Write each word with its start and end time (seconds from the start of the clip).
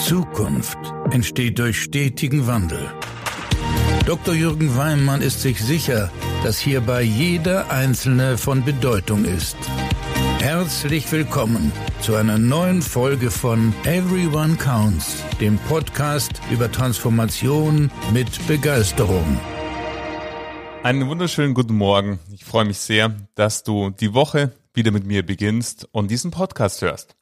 Zukunft 0.00 0.78
entsteht 1.10 1.58
durch 1.58 1.82
stetigen 1.82 2.46
Wandel. 2.46 2.88
Dr. 4.06 4.32
Jürgen 4.32 4.76
Weimann 4.76 5.22
ist 5.22 5.42
sich 5.42 5.60
sicher, 5.60 6.12
dass 6.44 6.60
hierbei 6.60 7.02
jeder 7.02 7.68
Einzelne 7.70 8.38
von 8.38 8.64
Bedeutung 8.64 9.24
ist. 9.24 9.56
Herzlich 10.38 11.10
willkommen 11.10 11.72
zu 12.00 12.14
einer 12.14 12.38
neuen 12.38 12.80
Folge 12.80 13.30
von 13.30 13.74
Everyone 13.84 14.56
Counts, 14.56 15.24
dem 15.40 15.58
Podcast 15.58 16.40
über 16.52 16.70
Transformation 16.70 17.90
mit 18.12 18.46
Begeisterung. 18.46 19.40
Einen 20.84 21.08
wunderschönen 21.08 21.54
guten 21.54 21.74
Morgen. 21.74 22.20
Ich 22.32 22.44
freue 22.44 22.64
mich 22.64 22.78
sehr, 22.78 23.16
dass 23.34 23.64
du 23.64 23.90
die 23.90 24.14
Woche 24.14 24.52
wieder 24.74 24.92
mit 24.92 25.04
mir 25.04 25.26
beginnst 25.26 25.88
und 25.90 26.08
diesen 26.08 26.30
Podcast 26.30 26.82
hörst. 26.82 27.16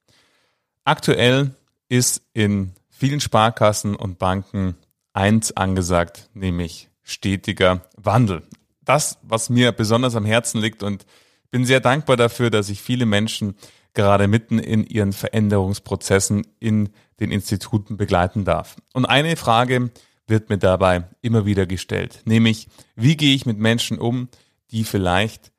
Aktuell 0.84 1.52
ist 1.88 2.22
in 2.32 2.72
vielen 2.90 3.20
Sparkassen 3.20 3.94
und 3.94 4.18
Banken 4.18 4.76
eins 5.12 5.56
angesagt, 5.56 6.28
nämlich 6.34 6.88
stetiger 7.02 7.88
Wandel. 7.96 8.42
Das, 8.84 9.18
was 9.22 9.50
mir 9.50 9.72
besonders 9.72 10.16
am 10.16 10.24
Herzen 10.24 10.60
liegt 10.60 10.82
und 10.82 11.06
bin 11.50 11.64
sehr 11.64 11.80
dankbar 11.80 12.16
dafür, 12.16 12.50
dass 12.50 12.68
ich 12.68 12.82
viele 12.82 13.06
Menschen 13.06 13.56
gerade 13.94 14.28
mitten 14.28 14.58
in 14.58 14.84
ihren 14.84 15.12
Veränderungsprozessen 15.12 16.46
in 16.60 16.90
den 17.18 17.30
Instituten 17.30 17.96
begleiten 17.96 18.44
darf. 18.44 18.76
Und 18.92 19.06
eine 19.06 19.36
Frage 19.36 19.90
wird 20.26 20.50
mir 20.50 20.58
dabei 20.58 21.04
immer 21.22 21.46
wieder 21.46 21.66
gestellt, 21.66 22.22
nämlich 22.24 22.68
wie 22.94 23.16
gehe 23.16 23.34
ich 23.34 23.46
mit 23.46 23.58
Menschen 23.58 23.98
um, 23.98 24.28
die 24.70 24.84
vielleicht 24.84 25.52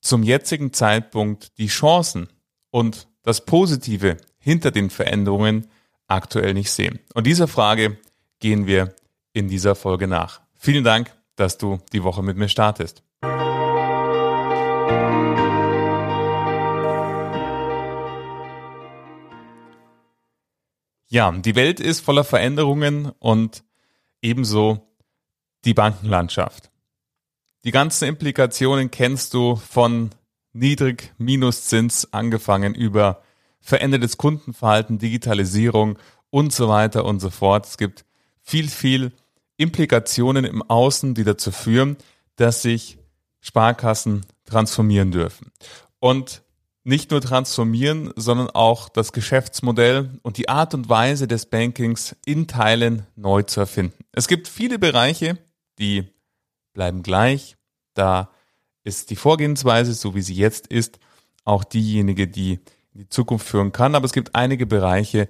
zum 0.00 0.22
jetzigen 0.22 0.72
Zeitpunkt 0.72 1.56
die 1.58 1.68
Chancen 1.68 2.28
und 2.70 3.08
das 3.22 3.44
Positive 3.46 4.18
hinter 4.44 4.70
den 4.70 4.90
Veränderungen 4.90 5.66
aktuell 6.06 6.52
nicht 6.52 6.70
sehen. 6.70 7.00
Und 7.14 7.26
dieser 7.26 7.48
Frage 7.48 7.96
gehen 8.40 8.66
wir 8.66 8.94
in 9.32 9.48
dieser 9.48 9.74
Folge 9.74 10.06
nach. 10.06 10.42
Vielen 10.58 10.84
Dank, 10.84 11.10
dass 11.34 11.56
du 11.56 11.80
die 11.94 12.04
Woche 12.04 12.22
mit 12.22 12.36
mir 12.36 12.50
startest. 12.50 13.02
Ja, 21.08 21.32
die 21.32 21.54
Welt 21.54 21.80
ist 21.80 22.00
voller 22.00 22.24
Veränderungen 22.24 23.12
und 23.18 23.64
ebenso 24.20 24.94
die 25.64 25.72
Bankenlandschaft. 25.72 26.70
Die 27.64 27.70
ganzen 27.70 28.08
Implikationen 28.08 28.90
kennst 28.90 29.32
du 29.32 29.56
von 29.56 30.10
Niedrig-Minuszins 30.52 32.12
angefangen 32.12 32.74
über 32.74 33.22
verändertes 33.64 34.18
Kundenverhalten, 34.18 34.98
Digitalisierung 34.98 35.98
und 36.30 36.52
so 36.52 36.68
weiter 36.68 37.04
und 37.04 37.20
so 37.20 37.30
fort. 37.30 37.66
Es 37.66 37.78
gibt 37.78 38.04
viel, 38.42 38.68
viel 38.68 39.12
Implikationen 39.56 40.44
im 40.44 40.62
Außen, 40.62 41.14
die 41.14 41.24
dazu 41.24 41.50
führen, 41.50 41.96
dass 42.36 42.62
sich 42.62 42.98
Sparkassen 43.40 44.26
transformieren 44.44 45.10
dürfen. 45.10 45.50
Und 45.98 46.42
nicht 46.82 47.10
nur 47.10 47.22
transformieren, 47.22 48.12
sondern 48.14 48.50
auch 48.50 48.90
das 48.90 49.12
Geschäftsmodell 49.12 50.18
und 50.22 50.36
die 50.36 50.50
Art 50.50 50.74
und 50.74 50.90
Weise 50.90 51.26
des 51.26 51.46
Bankings 51.46 52.14
in 52.26 52.46
Teilen 52.46 53.06
neu 53.16 53.42
zu 53.42 53.60
erfinden. 53.60 54.04
Es 54.12 54.28
gibt 54.28 54.46
viele 54.46 54.78
Bereiche, 54.78 55.38
die 55.78 56.04
bleiben 56.74 57.02
gleich. 57.02 57.56
Da 57.94 58.30
ist 58.82 59.08
die 59.08 59.16
Vorgehensweise, 59.16 59.94
so 59.94 60.14
wie 60.14 60.20
sie 60.20 60.34
jetzt 60.34 60.66
ist, 60.66 60.98
auch 61.44 61.64
diejenige, 61.64 62.28
die 62.28 62.60
in 62.94 63.00
die 63.00 63.08
Zukunft 63.08 63.46
führen 63.46 63.72
kann. 63.72 63.94
Aber 63.94 64.04
es 64.04 64.12
gibt 64.12 64.34
einige 64.34 64.66
Bereiche, 64.66 65.28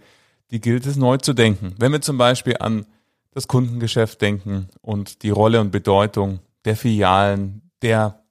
die 0.50 0.60
gilt 0.60 0.86
es 0.86 0.96
neu 0.96 1.16
zu 1.16 1.32
denken. 1.32 1.74
Wenn 1.78 1.92
wir 1.92 2.00
zum 2.00 2.18
Beispiel 2.18 2.56
an 2.58 2.86
das 3.32 3.48
Kundengeschäft 3.48 4.20
denken 4.20 4.68
und 4.80 5.22
die 5.22 5.30
Rolle 5.30 5.60
und 5.60 5.72
Bedeutung 5.72 6.40
der 6.64 6.76
Filialen, 6.76 7.70
der 7.82 8.22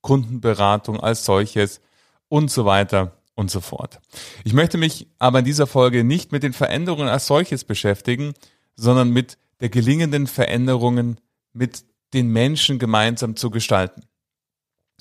Kundenberatung 0.00 1.00
als 1.00 1.24
solches 1.24 1.80
und 2.28 2.50
so 2.50 2.64
weiter 2.64 3.16
und 3.34 3.50
so 3.50 3.60
fort. 3.60 4.00
Ich 4.44 4.52
möchte 4.52 4.78
mich 4.78 5.08
aber 5.18 5.40
in 5.40 5.44
dieser 5.44 5.66
Folge 5.66 6.04
nicht 6.04 6.30
mit 6.30 6.42
den 6.42 6.52
Veränderungen 6.52 7.08
als 7.08 7.26
solches 7.26 7.64
beschäftigen, 7.64 8.34
sondern 8.76 9.10
mit 9.10 9.38
der 9.60 9.70
gelingenden 9.70 10.26
Veränderungen 10.26 11.20
mit 11.52 11.84
den 12.14 12.28
Menschen 12.28 12.78
gemeinsam 12.78 13.36
zu 13.36 13.50
gestalten. 13.50 14.02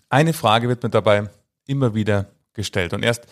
Eine 0.09 0.33
Frage 0.33 0.67
wird 0.67 0.83
mir 0.83 0.89
dabei 0.89 1.29
immer 1.67 1.93
wieder 1.93 2.31
gestellt. 2.53 2.93
Und 2.93 3.03
erst 3.03 3.27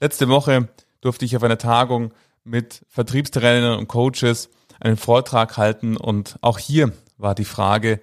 letzte 0.00 0.28
Woche 0.28 0.68
durfte 1.00 1.24
ich 1.24 1.36
auf 1.36 1.42
einer 1.42 1.58
Tagung 1.58 2.12
mit 2.44 2.84
Vertriebstrainern 2.88 3.78
und 3.78 3.88
Coaches 3.88 4.48
einen 4.80 4.96
Vortrag 4.96 5.56
halten 5.56 5.96
und 5.96 6.36
auch 6.40 6.58
hier 6.58 6.92
war 7.16 7.34
die 7.34 7.44
Frage, 7.44 8.00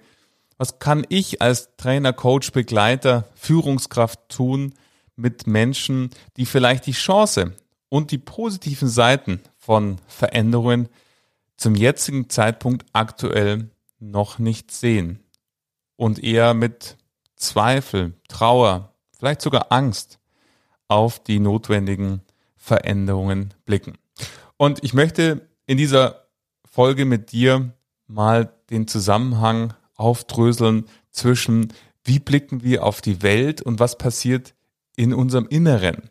was 0.58 0.78
kann 0.78 1.04
ich 1.08 1.42
als 1.42 1.76
Trainer, 1.76 2.12
Coach, 2.12 2.52
Begleiter, 2.52 3.28
Führungskraft 3.34 4.28
tun 4.28 4.74
mit 5.16 5.46
Menschen, 5.46 6.10
die 6.36 6.46
vielleicht 6.46 6.86
die 6.86 6.92
Chance 6.92 7.52
und 7.88 8.10
die 8.10 8.18
positiven 8.18 8.88
Seiten 8.88 9.40
von 9.56 9.98
Veränderungen 10.06 10.88
zum 11.56 11.74
jetzigen 11.74 12.28
Zeitpunkt 12.28 12.86
aktuell 12.92 13.70
noch 13.98 14.38
nicht 14.38 14.70
sehen 14.70 15.20
und 15.96 16.22
eher 16.22 16.54
mit 16.54 16.96
Zweifel, 17.36 18.14
Trauer, 18.28 18.92
vielleicht 19.18 19.40
sogar 19.40 19.66
Angst 19.70 20.18
auf 20.88 21.22
die 21.22 21.40
notwendigen 21.40 22.22
Veränderungen 22.56 23.54
blicken. 23.64 23.98
Und 24.56 24.82
ich 24.82 24.94
möchte 24.94 25.48
in 25.66 25.78
dieser 25.78 26.26
Folge 26.64 27.04
mit 27.04 27.32
dir 27.32 27.72
mal 28.06 28.52
den 28.70 28.88
Zusammenhang 28.88 29.74
aufdröseln 29.94 30.86
zwischen 31.10 31.72
wie 32.04 32.18
blicken 32.18 32.62
wir 32.62 32.84
auf 32.84 33.00
die 33.00 33.22
Welt 33.22 33.62
und 33.62 33.80
was 33.80 33.98
passiert 33.98 34.54
in 34.94 35.12
unserem 35.12 35.48
Inneren. 35.48 36.10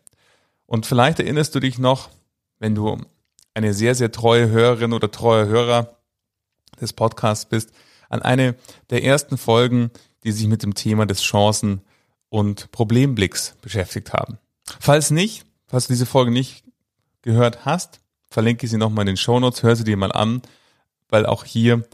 Und 0.66 0.84
vielleicht 0.84 1.20
erinnerst 1.20 1.54
du 1.54 1.60
dich 1.60 1.78
noch, 1.78 2.10
wenn 2.58 2.74
du 2.74 2.98
eine 3.54 3.72
sehr, 3.72 3.94
sehr 3.94 4.12
treue 4.12 4.50
Hörerin 4.50 4.92
oder 4.92 5.10
treuer 5.10 5.46
Hörer 5.46 5.96
des 6.80 6.92
Podcasts 6.92 7.46
bist, 7.46 7.72
an 8.08 8.22
eine 8.22 8.54
der 8.90 9.02
ersten 9.04 9.38
Folgen, 9.38 9.90
die 10.24 10.32
sich 10.32 10.46
mit 10.46 10.62
dem 10.62 10.74
Thema 10.74 11.06
des 11.06 11.22
Chancen- 11.22 11.80
und 12.28 12.70
Problemblicks 12.72 13.56
beschäftigt 13.62 14.12
haben. 14.12 14.38
Falls 14.80 15.10
nicht, 15.10 15.44
falls 15.66 15.86
du 15.86 15.92
diese 15.92 16.06
Folge 16.06 16.30
nicht 16.30 16.64
gehört 17.22 17.64
hast, 17.64 18.00
verlinke 18.30 18.66
sie 18.66 18.76
nochmal 18.76 19.02
in 19.02 19.14
den 19.14 19.16
Show 19.16 19.38
Notes, 19.40 19.62
hör 19.62 19.76
sie 19.76 19.84
dir 19.84 19.96
mal 19.96 20.12
an, 20.12 20.42
weil 21.08 21.26
auch 21.26 21.44
hier 21.44 21.84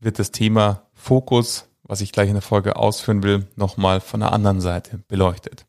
wird 0.00 0.18
das 0.18 0.30
Thema 0.30 0.82
Fokus, 0.94 1.66
was 1.82 2.00
ich 2.00 2.12
gleich 2.12 2.28
in 2.28 2.34
der 2.34 2.42
Folge 2.42 2.76
ausführen 2.76 3.22
will, 3.22 3.46
nochmal 3.56 4.00
von 4.00 4.20
der 4.20 4.32
anderen 4.32 4.60
Seite 4.60 4.98
beleuchtet. 5.08 5.66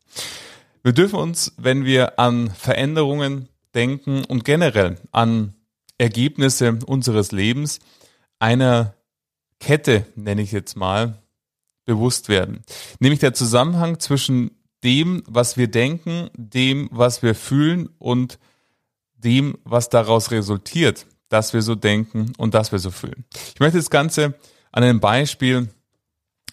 Wir 0.82 0.92
dürfen 0.92 1.18
uns, 1.18 1.52
wenn 1.56 1.84
wir 1.84 2.18
an 2.18 2.50
Veränderungen 2.50 3.48
denken 3.74 4.24
und 4.24 4.44
generell 4.44 4.98
an 5.12 5.54
Ergebnisse 5.98 6.78
unseres 6.86 7.32
Lebens 7.32 7.80
einer 8.38 8.94
Kette, 9.60 10.06
nenne 10.14 10.42
ich 10.42 10.52
jetzt 10.52 10.76
mal, 10.76 11.18
bewusst 11.84 12.28
werden. 12.28 12.62
Nämlich 13.00 13.20
der 13.20 13.34
Zusammenhang 13.34 13.98
zwischen 13.98 14.50
dem, 14.84 15.22
was 15.26 15.56
wir 15.56 15.68
denken, 15.68 16.30
dem, 16.34 16.88
was 16.92 17.22
wir 17.22 17.34
fühlen 17.34 17.88
und 17.98 18.38
dem, 19.14 19.58
was 19.64 19.88
daraus 19.88 20.30
resultiert, 20.30 21.06
dass 21.28 21.52
wir 21.52 21.62
so 21.62 21.74
denken 21.74 22.32
und 22.38 22.54
dass 22.54 22.72
wir 22.72 22.78
so 22.78 22.90
fühlen. 22.90 23.24
Ich 23.54 23.60
möchte 23.60 23.78
das 23.78 23.90
Ganze 23.90 24.34
an 24.72 24.84
einem 24.84 25.00
Beispiel 25.00 25.68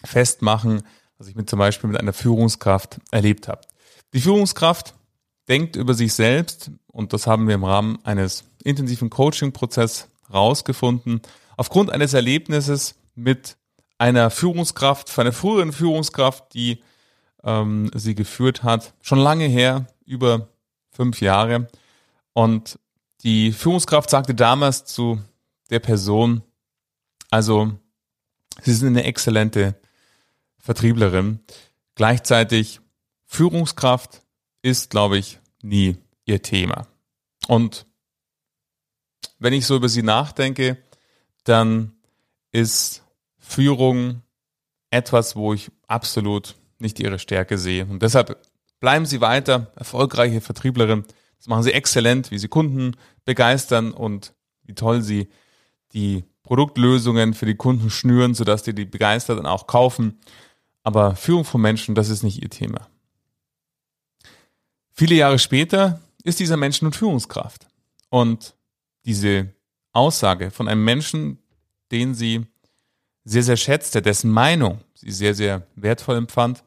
festmachen, 0.04 0.82
was 1.18 1.28
ich 1.28 1.34
mit 1.34 1.48
zum 1.48 1.58
Beispiel 1.58 1.88
mit 1.88 1.98
einer 2.00 2.12
Führungskraft 2.12 2.98
erlebt 3.10 3.48
habe. 3.48 3.62
Die 4.12 4.20
Führungskraft 4.20 4.94
denkt 5.48 5.76
über 5.76 5.94
sich 5.94 6.12
selbst, 6.12 6.70
und 6.88 7.12
das 7.12 7.26
haben 7.26 7.46
wir 7.46 7.54
im 7.54 7.64
Rahmen 7.64 7.98
eines 8.04 8.44
intensiven 8.64 9.10
Coaching-Prozesses 9.10 10.08
rausgefunden, 10.32 11.20
aufgrund 11.56 11.90
eines 11.90 12.14
Erlebnisses 12.14 12.96
mit 13.14 13.56
einer 13.98 14.30
Führungskraft, 14.30 15.08
von 15.08 15.22
einer 15.22 15.32
früheren 15.32 15.72
Führungskraft, 15.72 16.52
die 16.54 16.82
ähm, 17.46 17.90
sie 17.94 18.14
geführt 18.14 18.62
hat, 18.62 18.92
schon 19.00 19.18
lange 19.18 19.46
her, 19.46 19.86
über 20.04 20.48
fünf 20.90 21.22
Jahre. 21.22 21.68
Und 22.34 22.78
die 23.22 23.52
Führungskraft 23.52 24.10
sagte 24.10 24.34
damals 24.34 24.84
zu 24.84 25.18
der 25.70 25.80
Person, 25.80 26.42
also 27.30 27.72
Sie 28.62 28.72
sind 28.72 28.88
eine 28.88 29.04
exzellente 29.04 29.78
Vertrieblerin. 30.58 31.40
Gleichzeitig 31.94 32.80
Führungskraft 33.24 34.22
ist, 34.62 34.90
glaube 34.90 35.18
ich, 35.18 35.38
nie 35.62 35.96
ihr 36.24 36.42
Thema. 36.42 36.86
Und 37.48 37.86
wenn 39.38 39.52
ich 39.52 39.66
so 39.66 39.76
über 39.76 39.88
sie 39.88 40.02
nachdenke, 40.02 40.78
dann 41.44 41.92
ist 42.50 43.04
Führung 43.38 44.22
etwas, 44.90 45.36
wo 45.36 45.52
ich 45.52 45.70
absolut 45.86 46.56
nicht 46.78 47.00
ihre 47.00 47.18
Stärke 47.18 47.58
sehe. 47.58 47.86
Und 47.86 48.02
deshalb 48.02 48.38
bleiben 48.80 49.06
Sie 49.06 49.20
weiter 49.20 49.72
erfolgreiche 49.76 50.40
Vertrieblerin. 50.40 51.04
Das 51.38 51.48
machen 51.48 51.62
Sie 51.62 51.72
exzellent, 51.72 52.30
wie 52.30 52.38
Sie 52.38 52.48
Kunden 52.48 52.96
begeistern 53.24 53.92
und 53.92 54.34
wie 54.66 54.74
toll 54.74 55.02
sie 55.02 55.28
die 55.92 56.24
Produktlösungen 56.42 57.34
für 57.34 57.46
die 57.46 57.56
Kunden 57.56 57.90
schnüren, 57.90 58.34
sodass 58.34 58.62
die 58.62 58.74
die 58.74 58.84
begeistert 58.84 59.38
und 59.38 59.46
auch 59.46 59.66
kaufen. 59.66 60.18
Aber 60.82 61.16
Führung 61.16 61.44
von 61.44 61.60
Menschen, 61.60 61.94
das 61.94 62.08
ist 62.08 62.22
nicht 62.22 62.42
ihr 62.42 62.50
Thema. 62.50 62.88
Viele 64.92 65.16
Jahre 65.16 65.38
später 65.38 66.00
ist 66.22 66.40
dieser 66.40 66.56
Mensch 66.56 66.82
nun 66.82 66.92
Führungskraft. 66.92 67.66
Und 68.08 68.54
diese 69.04 69.52
Aussage 69.92 70.50
von 70.50 70.68
einem 70.68 70.84
Menschen, 70.84 71.38
den 71.90 72.14
sie 72.14 72.46
sehr, 73.24 73.42
sehr 73.42 73.56
schätzte, 73.56 74.02
dessen 74.02 74.30
Meinung 74.30 74.80
sie 74.94 75.10
sehr, 75.10 75.34
sehr 75.34 75.66
wertvoll 75.74 76.16
empfand, 76.16 76.62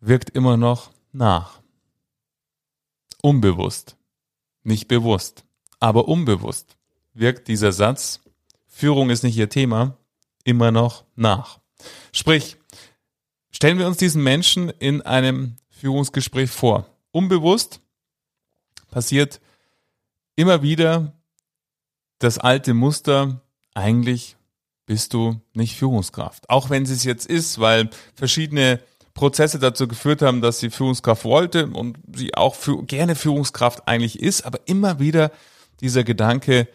wirkt 0.00 0.30
immer 0.30 0.56
noch 0.56 0.90
nach. 1.12 1.60
Unbewusst, 3.22 3.96
nicht 4.62 4.88
bewusst, 4.88 5.44
aber 5.78 6.08
unbewusst 6.08 6.76
wirkt 7.12 7.48
dieser 7.48 7.72
Satz, 7.72 8.20
Führung 8.66 9.10
ist 9.10 9.22
nicht 9.22 9.36
ihr 9.36 9.50
Thema, 9.50 9.98
immer 10.44 10.70
noch 10.70 11.04
nach. 11.16 11.60
Sprich, 12.12 12.56
stellen 13.50 13.78
wir 13.78 13.86
uns 13.86 13.98
diesen 13.98 14.22
Menschen 14.22 14.70
in 14.70 15.02
einem 15.02 15.56
Führungsgespräch 15.68 16.50
vor. 16.50 16.86
Unbewusst 17.10 17.80
passiert 18.90 19.40
immer 20.34 20.62
wieder 20.62 21.12
das 22.18 22.38
alte 22.38 22.74
Muster, 22.74 23.42
eigentlich 23.74 24.36
bist 24.86 25.14
du 25.14 25.40
nicht 25.52 25.76
Führungskraft. 25.76 26.50
Auch 26.50 26.70
wenn 26.70 26.82
es 26.82 27.04
jetzt 27.04 27.26
ist, 27.26 27.60
weil 27.60 27.90
verschiedene 28.14 28.80
Prozesse 29.14 29.58
dazu 29.58 29.88
geführt 29.88 30.22
haben, 30.22 30.40
dass 30.40 30.60
sie 30.60 30.70
Führungskraft 30.70 31.24
wollte 31.24 31.66
und 31.66 31.98
sie 32.14 32.34
auch 32.34 32.54
für, 32.54 32.82
gerne 32.84 33.14
Führungskraft 33.14 33.86
eigentlich 33.86 34.20
ist, 34.20 34.42
aber 34.42 34.60
immer 34.66 34.98
wieder 34.98 35.30
dieser 35.80 36.04
Gedanke, 36.04 36.68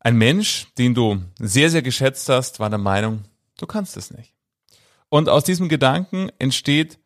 ein 0.00 0.16
Mensch, 0.16 0.68
den 0.78 0.94
du 0.94 1.22
sehr, 1.38 1.70
sehr 1.70 1.82
geschätzt 1.82 2.28
hast, 2.28 2.58
war 2.58 2.70
der 2.70 2.78
Meinung, 2.78 3.24
du 3.58 3.66
kannst 3.66 3.96
es 3.96 4.10
nicht. 4.10 4.32
Und 5.08 5.28
aus 5.28 5.44
diesem 5.44 5.68
Gedanken 5.68 6.30
entsteht 6.38 6.98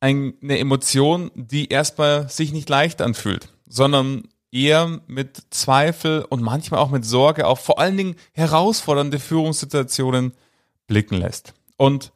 eine 0.00 0.58
Emotion, 0.58 1.30
die 1.34 1.68
erstmal 1.68 2.28
sich 2.28 2.52
nicht 2.52 2.68
leicht 2.68 3.00
anfühlt, 3.00 3.48
sondern 3.68 4.28
eher 4.50 5.00
mit 5.06 5.42
Zweifel 5.50 6.26
und 6.28 6.42
manchmal 6.42 6.80
auch 6.80 6.90
mit 6.90 7.04
Sorge 7.06 7.46
auf 7.46 7.60
vor 7.60 7.78
allen 7.78 7.96
Dingen 7.96 8.16
herausfordernde 8.32 9.18
Führungssituationen 9.18 10.32
blicken 10.86 11.16
lässt. 11.16 11.54
Und 11.76 12.12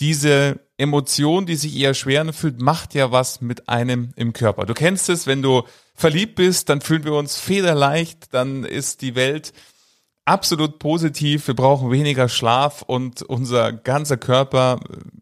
diese 0.00 0.60
Emotion, 0.78 1.46
die 1.46 1.56
sich 1.56 1.76
eher 1.76 1.94
schwer 1.94 2.20
anfühlt, 2.20 2.60
macht 2.60 2.94
ja 2.94 3.12
was 3.12 3.40
mit 3.40 3.68
einem 3.68 4.12
im 4.16 4.32
Körper. 4.32 4.66
Du 4.66 4.74
kennst 4.74 5.08
es, 5.08 5.26
wenn 5.26 5.42
du 5.42 5.62
verliebt 5.94 6.34
bist, 6.34 6.68
dann 6.68 6.82
fühlen 6.82 7.04
wir 7.04 7.14
uns 7.14 7.38
federleicht, 7.38 8.34
dann 8.34 8.64
ist 8.64 9.00
die 9.00 9.14
Welt 9.14 9.52
absolut 10.26 10.78
positiv, 10.78 11.46
wir 11.46 11.54
brauchen 11.54 11.90
weniger 11.90 12.28
Schlaf 12.28 12.82
und 12.82 13.22
unser 13.22 13.72
ganzer 13.72 14.16
Körper, 14.16 14.80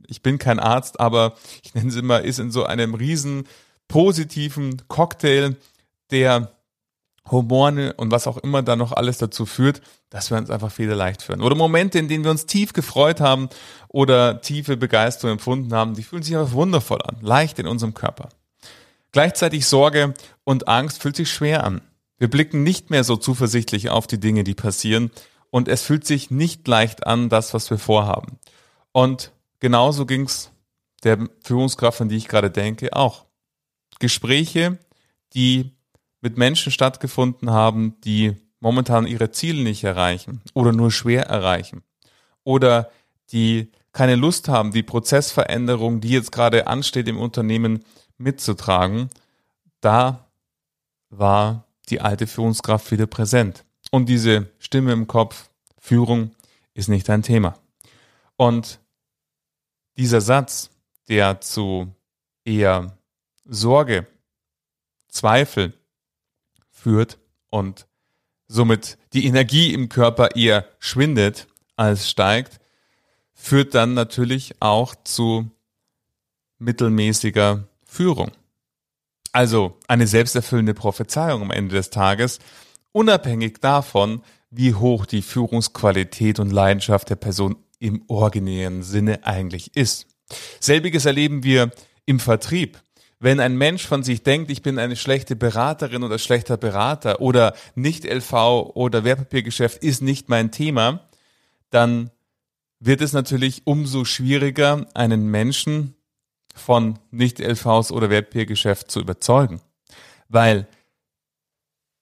ich 0.08 0.22
bin 0.22 0.38
kein 0.38 0.58
Arzt, 0.58 0.98
aber 0.98 1.34
ich 1.62 1.74
nenne 1.74 1.90
es 1.90 1.96
immer, 1.96 2.22
ist 2.22 2.40
in 2.40 2.50
so 2.50 2.64
einem 2.64 2.94
riesen 2.94 3.46
positiven 3.86 4.82
Cocktail 4.88 5.56
der 6.10 6.52
Hormone 7.30 7.94
und 7.94 8.10
was 8.10 8.26
auch 8.26 8.36
immer 8.38 8.62
da 8.62 8.76
noch 8.76 8.92
alles 8.92 9.18
dazu 9.18 9.46
führt, 9.46 9.80
dass 10.10 10.30
wir 10.30 10.36
uns 10.36 10.50
einfach 10.50 10.70
federleicht 10.70 11.22
fühlen. 11.22 11.40
Oder 11.40 11.56
Momente, 11.56 11.98
in 11.98 12.08
denen 12.08 12.24
wir 12.24 12.30
uns 12.30 12.46
tief 12.46 12.72
gefreut 12.72 13.20
haben 13.20 13.48
oder 13.88 14.40
tiefe 14.42 14.76
Begeisterung 14.76 15.32
empfunden 15.32 15.72
haben, 15.72 15.94
die 15.94 16.02
fühlen 16.02 16.22
sich 16.22 16.36
einfach 16.36 16.52
wundervoll 16.52 17.00
an, 17.02 17.16
leicht 17.22 17.58
in 17.58 17.66
unserem 17.66 17.94
Körper. 17.94 18.28
Gleichzeitig 19.12 19.66
Sorge 19.66 20.12
und 20.44 20.68
Angst 20.68 21.00
fühlt 21.00 21.16
sich 21.16 21.32
schwer 21.32 21.64
an. 21.64 21.80
Wir 22.18 22.28
blicken 22.28 22.62
nicht 22.62 22.90
mehr 22.90 23.04
so 23.04 23.16
zuversichtlich 23.16 23.88
auf 23.88 24.06
die 24.06 24.20
Dinge, 24.20 24.44
die 24.44 24.54
passieren 24.54 25.10
und 25.50 25.68
es 25.68 25.82
fühlt 25.82 26.06
sich 26.06 26.30
nicht 26.30 26.66
leicht 26.68 27.06
an, 27.06 27.28
das, 27.28 27.54
was 27.54 27.70
wir 27.70 27.78
vorhaben. 27.78 28.38
Und 28.92 29.32
genauso 29.60 30.04
ging's 30.04 30.50
der 31.04 31.28
Führungskraft, 31.42 32.00
an 32.00 32.08
die 32.08 32.16
ich 32.16 32.28
gerade 32.28 32.50
denke, 32.50 32.94
auch. 32.94 33.24
Gespräche, 34.00 34.78
die 35.34 35.73
mit 36.24 36.38
Menschen 36.38 36.72
stattgefunden 36.72 37.50
haben, 37.50 38.00
die 38.00 38.34
momentan 38.58 39.06
ihre 39.06 39.30
Ziele 39.30 39.62
nicht 39.62 39.84
erreichen 39.84 40.40
oder 40.54 40.72
nur 40.72 40.90
schwer 40.90 41.26
erreichen 41.26 41.82
oder 42.44 42.90
die 43.30 43.70
keine 43.92 44.16
Lust 44.16 44.48
haben, 44.48 44.72
die 44.72 44.82
Prozessveränderung, 44.82 46.00
die 46.00 46.08
jetzt 46.08 46.32
gerade 46.32 46.66
ansteht 46.66 47.08
im 47.08 47.18
Unternehmen, 47.18 47.84
mitzutragen, 48.16 49.10
da 49.82 50.26
war 51.10 51.66
die 51.90 52.00
alte 52.00 52.26
Führungskraft 52.26 52.90
wieder 52.90 53.06
präsent. 53.06 53.66
Und 53.90 54.08
diese 54.08 54.48
Stimme 54.58 54.92
im 54.92 55.06
Kopf, 55.06 55.50
Führung, 55.78 56.30
ist 56.72 56.88
nicht 56.88 57.10
ein 57.10 57.22
Thema. 57.22 57.54
Und 58.36 58.80
dieser 59.98 60.22
Satz, 60.22 60.70
der 61.06 61.42
zu 61.42 61.94
eher 62.44 62.96
Sorge, 63.44 64.06
Zweifel 65.08 65.74
führt 66.84 67.18
und 67.48 67.86
somit 68.46 68.98
die 69.14 69.26
Energie 69.26 69.72
im 69.72 69.88
Körper 69.88 70.36
eher 70.36 70.66
schwindet 70.78 71.46
als 71.76 72.10
steigt, 72.10 72.60
führt 73.32 73.74
dann 73.74 73.94
natürlich 73.94 74.60
auch 74.60 74.94
zu 75.02 75.50
mittelmäßiger 76.58 77.66
Führung. 77.86 78.32
Also 79.32 79.78
eine 79.88 80.06
selbsterfüllende 80.06 80.74
Prophezeiung 80.74 81.42
am 81.42 81.50
Ende 81.50 81.74
des 81.74 81.88
Tages, 81.88 82.38
unabhängig 82.92 83.60
davon, 83.60 84.22
wie 84.50 84.74
hoch 84.74 85.06
die 85.06 85.22
Führungsqualität 85.22 86.38
und 86.38 86.52
Leidenschaft 86.52 87.08
der 87.08 87.16
Person 87.16 87.56
im 87.78 88.04
originären 88.08 88.82
Sinne 88.82 89.26
eigentlich 89.26 89.74
ist. 89.74 90.06
Selbiges 90.60 91.06
erleben 91.06 91.42
wir 91.44 91.72
im 92.04 92.20
Vertrieb. 92.20 92.78
Wenn 93.24 93.40
ein 93.40 93.56
Mensch 93.56 93.86
von 93.86 94.02
sich 94.02 94.22
denkt, 94.22 94.50
ich 94.50 94.60
bin 94.60 94.78
eine 94.78 94.96
schlechte 94.96 95.34
Beraterin 95.34 96.02
oder 96.02 96.18
schlechter 96.18 96.58
Berater 96.58 97.22
oder 97.22 97.54
nicht 97.74 98.04
LV 98.04 98.34
oder 98.74 99.02
Wertpapiergeschäft 99.02 99.82
ist 99.82 100.02
nicht 100.02 100.28
mein 100.28 100.50
Thema, 100.50 101.08
dann 101.70 102.10
wird 102.80 103.00
es 103.00 103.14
natürlich 103.14 103.62
umso 103.64 104.04
schwieriger, 104.04 104.86
einen 104.92 105.30
Menschen 105.30 105.94
von 106.54 106.98
Nicht-LVs 107.12 107.92
oder 107.92 108.10
Wertpapiergeschäft 108.10 108.90
zu 108.90 109.00
überzeugen. 109.00 109.62
Weil, 110.28 110.68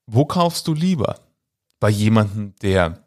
wo 0.06 0.24
kaufst 0.24 0.66
du 0.66 0.74
lieber? 0.74 1.20
Bei 1.78 1.88
jemandem, 1.88 2.56
der 2.62 3.06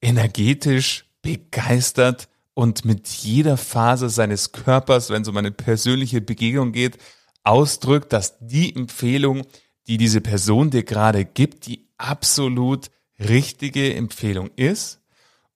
energetisch, 0.00 1.04
begeistert 1.22 2.28
und 2.54 2.84
mit 2.84 3.06
jeder 3.06 3.56
Phase 3.56 4.10
seines 4.10 4.50
Körpers, 4.50 5.10
wenn 5.10 5.22
es 5.22 5.28
um 5.28 5.36
eine 5.36 5.52
persönliche 5.52 6.20
Begegnung 6.20 6.72
geht, 6.72 6.98
ausdrückt, 7.46 8.12
dass 8.12 8.38
die 8.40 8.74
Empfehlung, 8.74 9.46
die 9.86 9.98
diese 9.98 10.20
Person 10.20 10.70
dir 10.70 10.82
gerade 10.82 11.24
gibt, 11.24 11.66
die 11.66 11.88
absolut 11.96 12.90
richtige 13.18 13.94
Empfehlung 13.94 14.50
ist? 14.56 15.00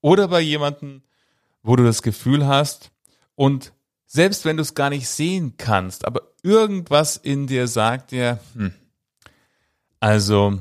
Oder 0.01 0.29
bei 0.29 0.41
jemandem, 0.41 1.03
wo 1.61 1.75
du 1.75 1.83
das 1.83 2.01
Gefühl 2.01 2.47
hast 2.47 2.91
und 3.35 3.73
selbst 4.07 4.45
wenn 4.45 4.57
du 4.57 4.61
es 4.61 4.73
gar 4.73 4.89
nicht 4.89 5.07
sehen 5.07 5.55
kannst, 5.57 6.05
aber 6.05 6.21
irgendwas 6.43 7.17
in 7.17 7.47
dir 7.47 7.67
sagt 7.67 8.11
dir, 8.11 8.39
hm, 8.55 8.73
also 9.99 10.59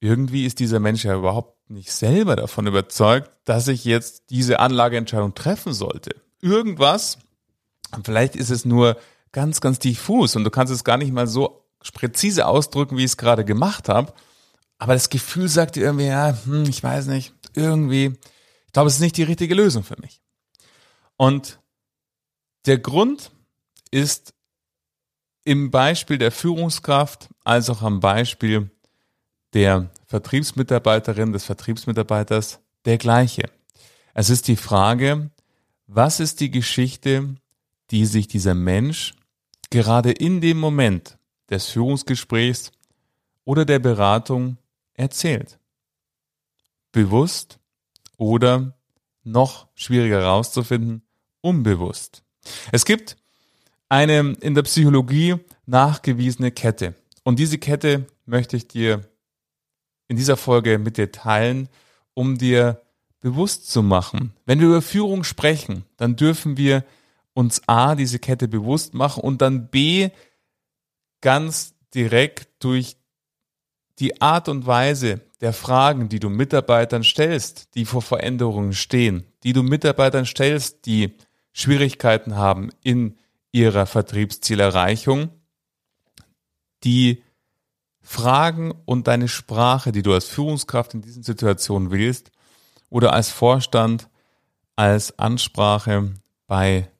irgendwie 0.00 0.44
ist 0.44 0.58
dieser 0.58 0.80
Mensch 0.80 1.04
ja 1.04 1.14
überhaupt 1.14 1.70
nicht 1.70 1.92
selber 1.92 2.36
davon 2.36 2.66
überzeugt, 2.66 3.30
dass 3.44 3.68
ich 3.68 3.84
jetzt 3.84 4.30
diese 4.30 4.60
Anlageentscheidung 4.60 5.34
treffen 5.34 5.72
sollte. 5.72 6.16
Irgendwas, 6.40 7.18
vielleicht 8.04 8.36
ist 8.36 8.50
es 8.50 8.64
nur 8.64 8.96
ganz, 9.32 9.60
ganz 9.60 9.78
diffus 9.78 10.36
und 10.36 10.44
du 10.44 10.50
kannst 10.50 10.72
es 10.72 10.84
gar 10.84 10.96
nicht 10.96 11.12
mal 11.12 11.26
so 11.26 11.64
präzise 11.94 12.46
ausdrücken, 12.46 12.96
wie 12.96 13.04
ich 13.04 13.12
es 13.12 13.16
gerade 13.16 13.44
gemacht 13.44 13.88
habe. 13.88 14.12
Aber 14.78 14.94
das 14.94 15.10
Gefühl 15.10 15.48
sagt 15.48 15.76
dir 15.76 15.84
irgendwie, 15.84 16.06
ja, 16.06 16.36
hm, 16.44 16.64
ich 16.64 16.82
weiß 16.82 17.06
nicht, 17.06 17.34
irgendwie, 17.54 18.16
ich 18.66 18.72
glaube, 18.72 18.88
es 18.88 18.94
ist 18.94 19.00
nicht 19.00 19.16
die 19.16 19.24
richtige 19.24 19.54
Lösung 19.54 19.82
für 19.82 20.00
mich. 20.00 20.20
Und 21.16 21.58
der 22.66 22.78
Grund 22.78 23.32
ist 23.90 24.34
im 25.44 25.70
Beispiel 25.70 26.18
der 26.18 26.30
Führungskraft 26.30 27.28
als 27.42 27.70
auch 27.70 27.82
am 27.82 28.00
Beispiel 28.00 28.70
der 29.54 29.90
Vertriebsmitarbeiterin, 30.06 31.32
des 31.32 31.44
Vertriebsmitarbeiters 31.44 32.60
der 32.84 32.98
gleiche. 32.98 33.50
Es 34.14 34.30
ist 34.30 34.46
die 34.48 34.56
Frage, 34.56 35.30
was 35.86 36.20
ist 36.20 36.40
die 36.40 36.50
Geschichte, 36.50 37.34
die 37.90 38.04
sich 38.04 38.28
dieser 38.28 38.54
Mensch 38.54 39.14
gerade 39.70 40.12
in 40.12 40.40
dem 40.40 40.58
Moment 40.58 41.18
des 41.50 41.66
Führungsgesprächs 41.66 42.72
oder 43.44 43.64
der 43.64 43.78
Beratung 43.78 44.58
erzählt. 44.94 45.58
Bewusst 46.92 47.58
oder 48.16 48.74
noch 49.24 49.68
schwieriger 49.74 50.20
herauszufinden, 50.20 51.02
unbewusst. 51.40 52.22
Es 52.72 52.84
gibt 52.84 53.16
eine 53.88 54.34
in 54.40 54.54
der 54.54 54.62
Psychologie 54.62 55.36
nachgewiesene 55.66 56.50
Kette. 56.50 56.94
Und 57.24 57.38
diese 57.38 57.58
Kette 57.58 58.06
möchte 58.26 58.56
ich 58.56 58.68
dir 58.68 59.08
in 60.08 60.16
dieser 60.16 60.36
Folge 60.36 60.78
mit 60.78 60.96
dir 60.96 61.12
teilen, 61.12 61.68
um 62.14 62.38
dir 62.38 62.82
bewusst 63.20 63.70
zu 63.70 63.82
machen. 63.82 64.32
Wenn 64.46 64.60
wir 64.60 64.68
über 64.68 64.82
Führung 64.82 65.24
sprechen, 65.24 65.84
dann 65.96 66.16
dürfen 66.16 66.56
wir 66.56 66.84
uns 67.38 67.62
A, 67.68 67.94
diese 67.94 68.18
Kette 68.18 68.48
bewusst 68.48 68.94
machen 68.94 69.22
und 69.22 69.40
dann 69.42 69.68
B, 69.68 70.10
ganz 71.20 71.76
direkt 71.94 72.64
durch 72.64 72.96
die 74.00 74.20
Art 74.20 74.48
und 74.48 74.66
Weise 74.66 75.20
der 75.40 75.52
Fragen, 75.52 76.08
die 76.08 76.18
du 76.18 76.30
Mitarbeitern 76.30 77.04
stellst, 77.04 77.76
die 77.76 77.84
vor 77.84 78.02
Veränderungen 78.02 78.72
stehen, 78.72 79.24
die 79.44 79.52
du 79.52 79.62
Mitarbeitern 79.62 80.26
stellst, 80.26 80.84
die 80.86 81.16
Schwierigkeiten 81.52 82.34
haben 82.34 82.70
in 82.82 83.16
ihrer 83.52 83.86
Vertriebszielerreichung, 83.86 85.30
die 86.82 87.22
Fragen 88.00 88.72
und 88.84 89.06
deine 89.06 89.28
Sprache, 89.28 89.92
die 89.92 90.02
du 90.02 90.12
als 90.12 90.24
Führungskraft 90.24 90.92
in 90.94 91.02
diesen 91.02 91.22
Situationen 91.22 91.92
wählst 91.92 92.32
oder 92.90 93.12
als 93.12 93.30
Vorstand, 93.30 94.08
als 94.74 95.20
Ansprache 95.20 96.14
bei 96.48 96.90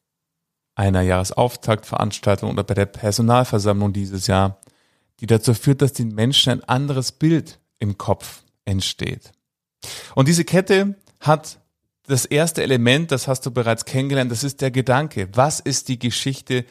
einer 0.79 1.03
Jahresauftaktveranstaltung 1.03 2.51
oder 2.51 2.63
bei 2.63 2.75
der 2.75 2.87
Personalversammlung 2.87 3.93
dieses 3.93 4.29
Jahr, 4.29 4.61
die 5.21 5.27
dazu 5.27 5.53
führt, 5.53 5.83
dass 5.83 5.93
den 5.93 6.15
Menschen 6.15 6.53
ein 6.53 6.65
anderes 6.65 7.11
Bild 7.11 7.59
im 7.81 7.99
Kopf 7.99 8.43
entsteht. 8.65 9.33
Und 10.15 10.29
diese 10.29 10.45
Kette 10.45 10.95
hat 11.21 11.59
das 12.07 12.25
erste 12.25 12.63
Element, 12.63 13.11
das 13.11 13.27
hast 13.27 13.45
du 13.45 13.51
bereits 13.51 13.85
kennengelernt, 13.85 14.31
das 14.31 14.45
ist 14.45 14.61
der 14.61 14.71
Gedanke. 14.71 15.29
Was 15.33 15.59
ist 15.59 15.89
die 15.89 15.99
Geschichte, 15.99 16.65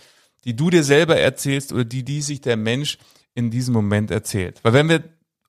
die 0.46 0.56
du 0.56 0.70
dir 0.70 0.84
selber 0.84 1.18
erzählst 1.18 1.74
oder 1.74 1.84
die, 1.84 2.04
die 2.04 2.22
sich 2.22 2.40
der 2.40 2.56
Mensch 2.56 2.98
in 3.36 3.52
diesem 3.52 3.74
Moment 3.74 4.10
erzählt. 4.10 4.60
Weil 4.64 4.74
wenn 4.74 4.90
wir 4.90 5.04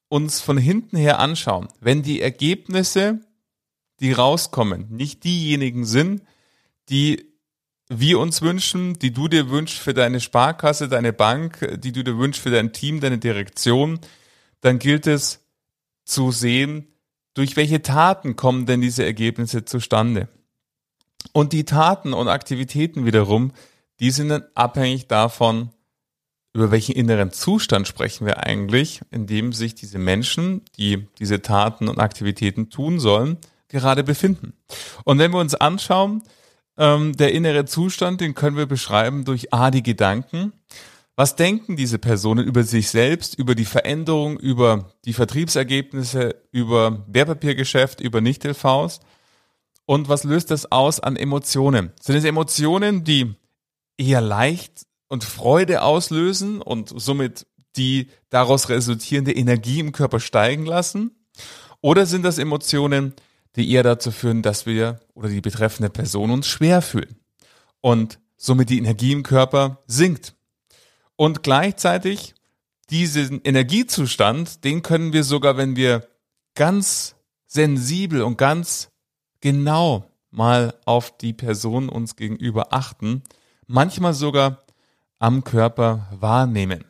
uns 0.09 0.41
von 0.41 0.59
hinten 0.59 0.97
her 0.97 1.21
anschauen, 1.21 1.69
wenn 1.81 2.03
die 2.03 2.21
Ergebnisse, 2.21 3.21
die 4.00 4.12
rauskommen, 4.12 4.87
nicht 4.91 5.25
diejenigen 5.25 5.85
sind, 5.85 6.23
die 6.88 7.28
wir 7.88 8.18
uns 8.18 8.42
wünschen, 8.42 8.99
die 8.99 9.12
du 9.12 9.28
dir 9.28 9.49
wünschst 9.50 9.78
für 9.78 9.95
deine 9.95 10.21
Sparkasse, 10.21 10.88
deine 10.88 11.12
Bank, 11.12 11.78
die 11.78 11.92
du 11.92 12.04
dir 12.04 12.18
wünschst 12.18 12.42
für 12.42 12.50
dein 12.50 12.73
Team, 12.73 13.00
deine 13.00 13.18
Direktion, 13.18 13.99
dann 14.61 14.78
gilt 14.78 15.07
es 15.07 15.40
zu 16.04 16.30
sehen, 16.30 16.88
durch 17.35 17.57
welche 17.57 17.83
Taten 17.83 18.37
kommen 18.37 18.66
denn 18.66 18.80
diese 18.80 19.04
Ergebnisse 19.04 19.64
zustande. 19.64 20.28
Und 21.33 21.52
die 21.52 21.64
Taten 21.64 22.12
und 22.12 22.28
Aktivitäten 22.28 23.07
wiederum, 23.07 23.52
die 24.00 24.11
sind 24.11 24.28
dann 24.28 24.45
abhängig 24.54 25.07
davon, 25.07 25.71
über 26.52 26.71
welchen 26.71 26.95
inneren 26.95 27.30
Zustand 27.30 27.87
sprechen 27.87 28.26
wir 28.26 28.45
eigentlich, 28.45 29.00
in 29.11 29.26
dem 29.26 29.52
sich 29.52 29.75
diese 29.75 29.99
Menschen, 29.99 30.62
die 30.76 31.07
diese 31.18 31.42
Taten 31.42 31.88
und 31.88 32.00
Aktivitäten 32.00 32.71
tun 32.71 32.99
sollen, 32.99 33.38
gerade 33.68 34.02
befinden. 34.02 34.54
Und 35.04 35.18
wenn 35.18 35.33
wir 35.33 35.38
uns 35.38 35.54
anschauen, 35.54 36.23
ähm, 36.79 37.17
der 37.17 37.33
innere 37.33 37.65
Zustand, 37.65 38.21
den 38.21 38.35
können 38.35 38.57
wir 38.57 38.67
beschreiben 38.67 39.25
durch 39.25 39.53
A, 39.53 39.71
die 39.71 39.83
Gedanken. 39.83 40.53
Was 41.17 41.35
denken 41.35 41.75
diese 41.75 41.99
Personen 41.99 42.47
über 42.47 42.63
sich 42.63 42.91
selbst, 42.91 43.37
über 43.37 43.57
die 43.57 43.65
Veränderung, 43.65 44.39
über 44.39 44.93
die 45.05 45.13
Vertriebsergebnisse, 45.13 46.37
über 46.53 47.05
Wertpapiergeschäft, 47.09 48.01
über 48.01 48.21
Nicht-LVs? 48.21 49.01
Und 49.85 50.09
was 50.09 50.23
löst 50.23 50.53
das 50.53 50.71
aus 50.71 51.01
an 51.01 51.17
Emotionen? 51.17 51.93
Sind 52.01 52.15
es 52.15 52.25
Emotionen, 52.25 53.03
die 53.03 53.35
eher 53.97 54.21
leicht 54.21 54.87
und 55.09 55.25
Freude 55.25 55.83
auslösen 55.83 56.63
und 56.63 56.93
somit 56.95 57.47
die 57.77 58.09
daraus 58.31 58.69
resultierende 58.69 59.33
Energie 59.33 59.81
im 59.81 59.91
Körper 59.91 60.21
steigen 60.21 60.67
lassen? 60.67 61.17
Oder 61.81 62.07
sind 62.07 62.25
das 62.25 62.39
Emotionen, 62.39 63.15
die 63.57 63.71
eher 63.71 63.83
dazu 63.83 64.11
führen, 64.11 64.43
dass 64.43 64.67
wir 64.67 65.00
oder 65.14 65.28
die 65.28 65.40
betreffende 65.40 65.90
Person 65.90 66.31
uns 66.31 66.47
schwer 66.47 66.83
fühlen 66.83 67.17
und 67.81 68.19
somit 68.37 68.71
die 68.71 68.78
Energie 68.78 69.12
im 69.12 69.23
Körper 69.23 69.83
sinkt? 69.87 70.35
Und 71.17 71.43
gleichzeitig 71.43 72.35
diesen 72.90 73.40
Energiezustand, 73.43 74.64
den 74.64 74.83
können 74.83 75.12
wir 75.12 75.25
sogar, 75.25 75.57
wenn 75.57 75.76
wir 75.76 76.09
ganz 76.55 77.17
sensibel 77.47 78.23
und 78.23 78.38
ganz 78.38 78.90
genau 79.40 80.11
mal 80.31 80.75
auf 80.85 81.17
die 81.17 81.33
Person 81.33 81.88
uns 81.88 82.17
gegenüber 82.17 82.73
achten, 82.73 83.23
manchmal 83.67 84.14
sogar 84.14 84.64
am 85.19 85.45
Körper 85.45 86.09
wahrnehmen. 86.12 86.85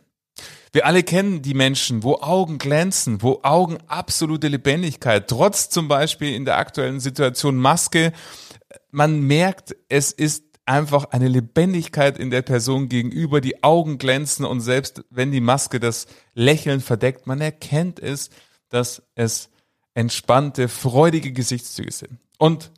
Wir 0.72 0.86
alle 0.86 1.02
kennen 1.02 1.42
die 1.42 1.54
Menschen, 1.54 2.02
wo 2.02 2.16
Augen 2.16 2.58
glänzen, 2.58 3.22
wo 3.22 3.40
Augen 3.42 3.78
absolute 3.86 4.48
Lebendigkeit, 4.48 5.28
trotz 5.28 5.70
zum 5.70 5.88
Beispiel 5.88 6.34
in 6.34 6.44
der 6.44 6.58
aktuellen 6.58 7.00
Situation 7.00 7.56
Maske. 7.56 8.12
Man 8.90 9.20
merkt, 9.20 9.74
es 9.88 10.12
ist 10.12 10.44
einfach 10.66 11.06
eine 11.06 11.28
Lebendigkeit 11.28 12.18
in 12.18 12.30
der 12.30 12.42
Person 12.42 12.88
gegenüber, 12.88 13.40
die 13.40 13.62
Augen 13.62 13.96
glänzen 13.98 14.44
und 14.44 14.60
selbst 14.60 15.04
wenn 15.08 15.32
die 15.32 15.40
Maske 15.40 15.80
das 15.80 16.06
Lächeln 16.34 16.80
verdeckt, 16.80 17.26
man 17.26 17.40
erkennt 17.40 17.98
es, 17.98 18.28
dass 18.68 19.02
es 19.14 19.48
entspannte, 19.94 20.68
freudige 20.68 21.32
Gesichtszüge 21.32 21.90
sind. 21.90 22.18
Und 22.38 22.70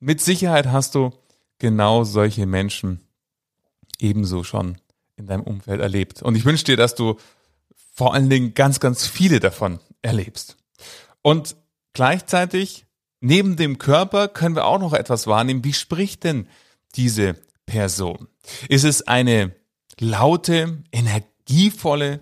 mit 0.00 0.20
Sicherheit 0.20 0.68
hast 0.68 0.94
du 0.94 1.10
genau 1.58 2.04
solche 2.04 2.46
Menschen 2.46 3.06
ebenso 3.98 4.42
schon 4.42 4.78
in 5.16 5.26
deinem 5.26 5.42
Umfeld 5.42 5.80
erlebt. 5.80 6.22
Und 6.22 6.36
ich 6.36 6.44
wünsche 6.44 6.64
dir, 6.64 6.76
dass 6.76 6.94
du 6.94 7.16
vor 7.92 8.14
allen 8.14 8.28
Dingen 8.28 8.54
ganz, 8.54 8.80
ganz 8.80 9.06
viele 9.06 9.40
davon 9.40 9.80
erlebst. 10.02 10.56
Und 11.22 11.56
gleichzeitig, 11.92 12.86
neben 13.20 13.56
dem 13.56 13.78
Körper, 13.78 14.28
können 14.28 14.54
wir 14.54 14.66
auch 14.66 14.78
noch 14.78 14.92
etwas 14.92 15.26
wahrnehmen. 15.26 15.64
Wie 15.64 15.72
spricht 15.72 16.24
denn 16.24 16.48
diese 16.94 17.34
Person? 17.64 18.28
Ist 18.68 18.84
es 18.84 19.06
eine 19.06 19.54
laute, 19.98 20.82
energievolle 20.92 22.20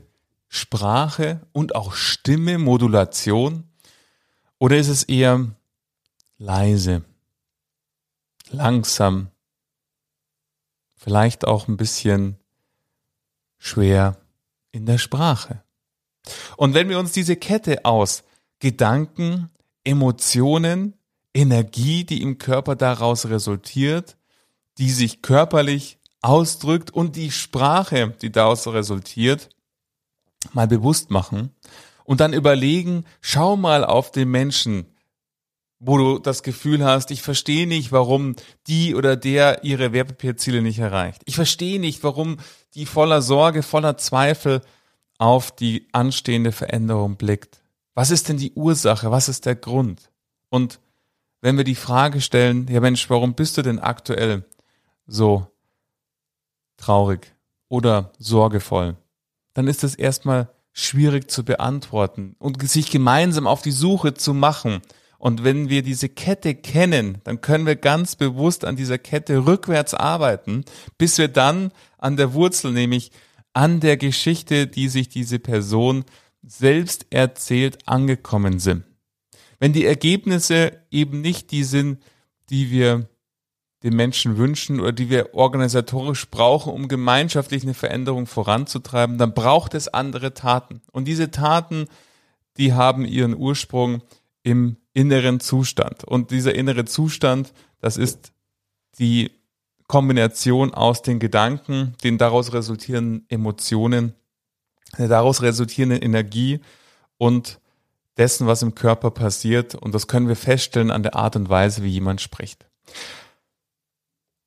Sprache 0.48 1.40
und 1.52 1.74
auch 1.74 1.94
Stimme, 1.94 2.58
Modulation? 2.58 3.64
Oder 4.58 4.78
ist 4.78 4.88
es 4.88 5.02
eher 5.02 5.56
leise, 6.38 7.04
langsam, 8.50 9.30
vielleicht 10.94 11.44
auch 11.44 11.68
ein 11.68 11.76
bisschen 11.76 12.38
schwer 13.64 14.18
in 14.72 14.84
der 14.84 14.98
Sprache. 14.98 15.62
Und 16.56 16.74
wenn 16.74 16.88
wir 16.88 16.98
uns 16.98 17.12
diese 17.12 17.36
Kette 17.36 17.84
aus 17.84 18.24
Gedanken, 18.58 19.50
Emotionen, 19.84 20.94
Energie, 21.32 22.04
die 22.04 22.22
im 22.22 22.38
Körper 22.38 22.76
daraus 22.76 23.26
resultiert, 23.26 24.16
die 24.78 24.90
sich 24.90 25.22
körperlich 25.22 25.98
ausdrückt 26.20 26.90
und 26.90 27.16
die 27.16 27.30
Sprache, 27.30 28.14
die 28.20 28.30
daraus 28.30 28.66
resultiert, 28.66 29.48
mal 30.52 30.68
bewusst 30.68 31.10
machen 31.10 31.50
und 32.04 32.20
dann 32.20 32.32
überlegen, 32.32 33.04
schau 33.20 33.56
mal 33.56 33.84
auf 33.84 34.10
den 34.10 34.30
Menschen, 34.30 34.86
wo 35.86 35.98
du 35.98 36.18
das 36.18 36.42
Gefühl 36.42 36.84
hast, 36.84 37.10
ich 37.10 37.22
verstehe 37.22 37.66
nicht, 37.66 37.92
warum 37.92 38.36
die 38.66 38.94
oder 38.94 39.16
der 39.16 39.64
ihre 39.64 39.92
Werbepapierziele 39.92 40.62
nicht 40.62 40.78
erreicht. 40.78 41.22
Ich 41.26 41.36
verstehe 41.36 41.78
nicht, 41.78 42.02
warum 42.02 42.38
die 42.74 42.86
voller 42.86 43.20
Sorge, 43.20 43.62
voller 43.62 43.96
Zweifel 43.98 44.62
auf 45.18 45.52
die 45.52 45.86
anstehende 45.92 46.52
Veränderung 46.52 47.16
blickt. 47.16 47.60
Was 47.94 48.10
ist 48.10 48.28
denn 48.28 48.38
die 48.38 48.52
Ursache? 48.52 49.10
Was 49.10 49.28
ist 49.28 49.46
der 49.46 49.56
Grund? 49.56 50.10
Und 50.48 50.80
wenn 51.40 51.56
wir 51.56 51.64
die 51.64 51.74
Frage 51.74 52.20
stellen, 52.20 52.66
ja 52.68 52.80
Mensch, 52.80 53.10
warum 53.10 53.34
bist 53.34 53.58
du 53.58 53.62
denn 53.62 53.78
aktuell 53.78 54.44
so 55.06 55.46
traurig 56.78 57.34
oder 57.68 58.12
sorgevoll? 58.18 58.96
Dann 59.52 59.68
ist 59.68 59.84
es 59.84 59.94
erstmal 59.94 60.48
schwierig 60.72 61.30
zu 61.30 61.44
beantworten 61.44 62.34
und 62.38 62.66
sich 62.68 62.90
gemeinsam 62.90 63.46
auf 63.46 63.62
die 63.62 63.70
Suche 63.70 64.14
zu 64.14 64.32
machen 64.34 64.80
und 65.24 65.42
wenn 65.42 65.70
wir 65.70 65.80
diese 65.80 66.10
Kette 66.10 66.54
kennen, 66.54 67.16
dann 67.24 67.40
können 67.40 67.64
wir 67.64 67.76
ganz 67.76 68.14
bewusst 68.14 68.66
an 68.66 68.76
dieser 68.76 68.98
Kette 68.98 69.46
rückwärts 69.46 69.94
arbeiten, 69.94 70.66
bis 70.98 71.16
wir 71.16 71.28
dann 71.28 71.72
an 71.96 72.18
der 72.18 72.34
Wurzel, 72.34 72.72
nämlich 72.72 73.10
an 73.54 73.80
der 73.80 73.96
Geschichte, 73.96 74.66
die 74.66 74.88
sich 74.88 75.08
diese 75.08 75.38
Person 75.38 76.04
selbst 76.42 77.06
erzählt, 77.08 77.88
angekommen 77.88 78.58
sind. 78.58 78.84
Wenn 79.58 79.72
die 79.72 79.86
Ergebnisse 79.86 80.78
eben 80.90 81.22
nicht 81.22 81.52
die 81.52 81.64
sind, 81.64 82.02
die 82.50 82.70
wir 82.70 83.08
den 83.82 83.96
Menschen 83.96 84.36
wünschen 84.36 84.78
oder 84.78 84.92
die 84.92 85.08
wir 85.08 85.32
organisatorisch 85.32 86.28
brauchen, 86.28 86.70
um 86.70 86.86
gemeinschaftlich 86.86 87.62
eine 87.62 87.72
Veränderung 87.72 88.26
voranzutreiben, 88.26 89.16
dann 89.16 89.32
braucht 89.32 89.72
es 89.72 89.88
andere 89.88 90.34
Taten. 90.34 90.82
Und 90.92 91.08
diese 91.08 91.30
Taten, 91.30 91.86
die 92.58 92.74
haben 92.74 93.06
ihren 93.06 93.34
Ursprung 93.34 94.02
im 94.42 94.76
inneren 94.94 95.40
Zustand. 95.40 96.04
Und 96.04 96.30
dieser 96.30 96.54
innere 96.54 96.86
Zustand, 96.86 97.52
das 97.80 97.96
ist 97.96 98.32
die 98.98 99.32
Kombination 99.86 100.72
aus 100.72 101.02
den 101.02 101.18
Gedanken, 101.18 101.94
den 102.02 102.16
daraus 102.16 102.52
resultierenden 102.52 103.26
Emotionen, 103.28 104.14
der 104.96 105.08
daraus 105.08 105.42
resultierenden 105.42 106.00
Energie 106.00 106.60
und 107.18 107.60
dessen, 108.16 108.46
was 108.46 108.62
im 108.62 108.74
Körper 108.74 109.10
passiert. 109.10 109.74
Und 109.74 109.94
das 109.94 110.06
können 110.06 110.28
wir 110.28 110.36
feststellen 110.36 110.90
an 110.90 111.02
der 111.02 111.16
Art 111.16 111.36
und 111.36 111.48
Weise, 111.48 111.82
wie 111.82 111.90
jemand 111.90 112.20
spricht. 112.20 112.66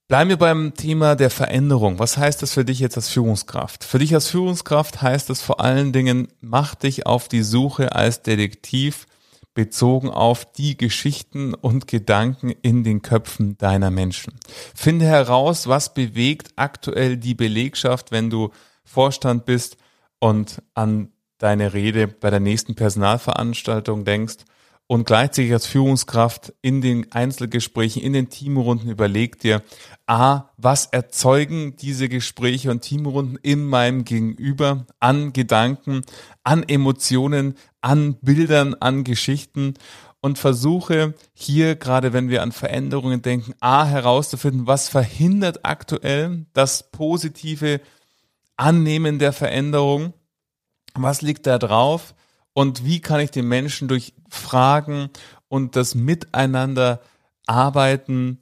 Bleiben 0.08 0.30
wir 0.30 0.38
beim 0.38 0.74
Thema 0.74 1.16
der 1.16 1.30
Veränderung. 1.30 2.00
Was 2.00 2.18
heißt 2.18 2.42
das 2.42 2.54
für 2.54 2.64
dich 2.64 2.80
jetzt 2.80 2.96
als 2.96 3.10
Führungskraft? 3.10 3.84
Für 3.84 4.00
dich 4.00 4.14
als 4.14 4.30
Führungskraft 4.30 5.02
heißt 5.02 5.30
es 5.30 5.42
vor 5.42 5.60
allen 5.60 5.92
Dingen, 5.92 6.30
mach 6.40 6.76
dich 6.76 7.06
auf 7.06 7.28
die 7.28 7.44
Suche 7.44 7.94
als 7.94 8.22
Detektiv 8.22 9.06
bezogen 9.58 10.12
auf 10.12 10.46
die 10.52 10.78
Geschichten 10.78 11.56
und 11.56 11.88
Gedanken 11.88 12.52
in 12.62 12.84
den 12.84 13.02
Köpfen 13.02 13.58
deiner 13.58 13.90
Menschen. 13.90 14.36
Finde 14.76 15.08
heraus, 15.08 15.66
was 15.66 15.96
bewegt 15.96 16.50
aktuell 16.58 17.18
die 17.18 17.34
Belegschaft, 17.34 18.12
wenn 18.12 18.30
du 18.30 18.52
Vorstand 18.84 19.46
bist 19.46 19.78
und 20.20 20.62
an 20.76 21.12
deine 21.40 21.74
Rede 21.74 22.08
bei 22.08 22.30
der 22.30 22.40
nächsten 22.40 22.76
Personalveranstaltung 22.76 24.06
denkst 24.06 24.46
und 24.88 25.06
gleichzeitig 25.06 25.52
als 25.52 25.66
Führungskraft 25.66 26.54
in 26.62 26.82
den 26.82 27.12
Einzelgesprächen, 27.12 28.02
in 28.02 28.14
den 28.14 28.30
Teamrunden 28.30 28.90
überleg 28.90 29.38
dir, 29.40 29.62
a, 30.08 30.46
was 30.56 30.86
erzeugen 30.86 31.76
diese 31.76 32.08
Gespräche 32.08 32.72
und 32.72 32.82
Teamrunden 32.82 33.38
in 33.42 33.66
meinem 33.66 34.06
Gegenüber 34.06 34.88
an 35.02 35.34
Gedanken, 35.34 36.04
an 36.44 36.64
Emotionen, 36.64 37.56
an 37.82 38.16
Bildern, 38.22 38.76
an 38.76 39.04
Geschichten? 39.04 39.74
Und 40.20 40.40
versuche 40.40 41.14
hier, 41.34 41.76
gerade 41.76 42.12
wenn 42.12 42.30
wir 42.30 42.42
an 42.42 42.52
Veränderungen 42.52 43.22
denken, 43.22 43.54
a, 43.60 43.86
herauszufinden, 43.86 44.66
was 44.66 44.90
verhindert 44.90 45.64
aktuell 45.64 46.48
das 46.54 46.90
positive 46.92 47.82
Annehmen 48.56 49.20
der 49.20 49.32
Veränderung, 49.32 50.14
was 50.96 51.22
liegt 51.22 51.46
da 51.46 51.60
drauf 51.60 52.16
und 52.58 52.84
wie 52.84 53.02
kann 53.02 53.20
ich 53.20 53.30
den 53.30 53.48
Menschen 53.48 53.88
durch 53.88 54.16
Fragen 54.30 55.12
und 55.48 55.76
das 55.76 55.94
Miteinander 55.94 57.02
arbeiten 57.46 58.40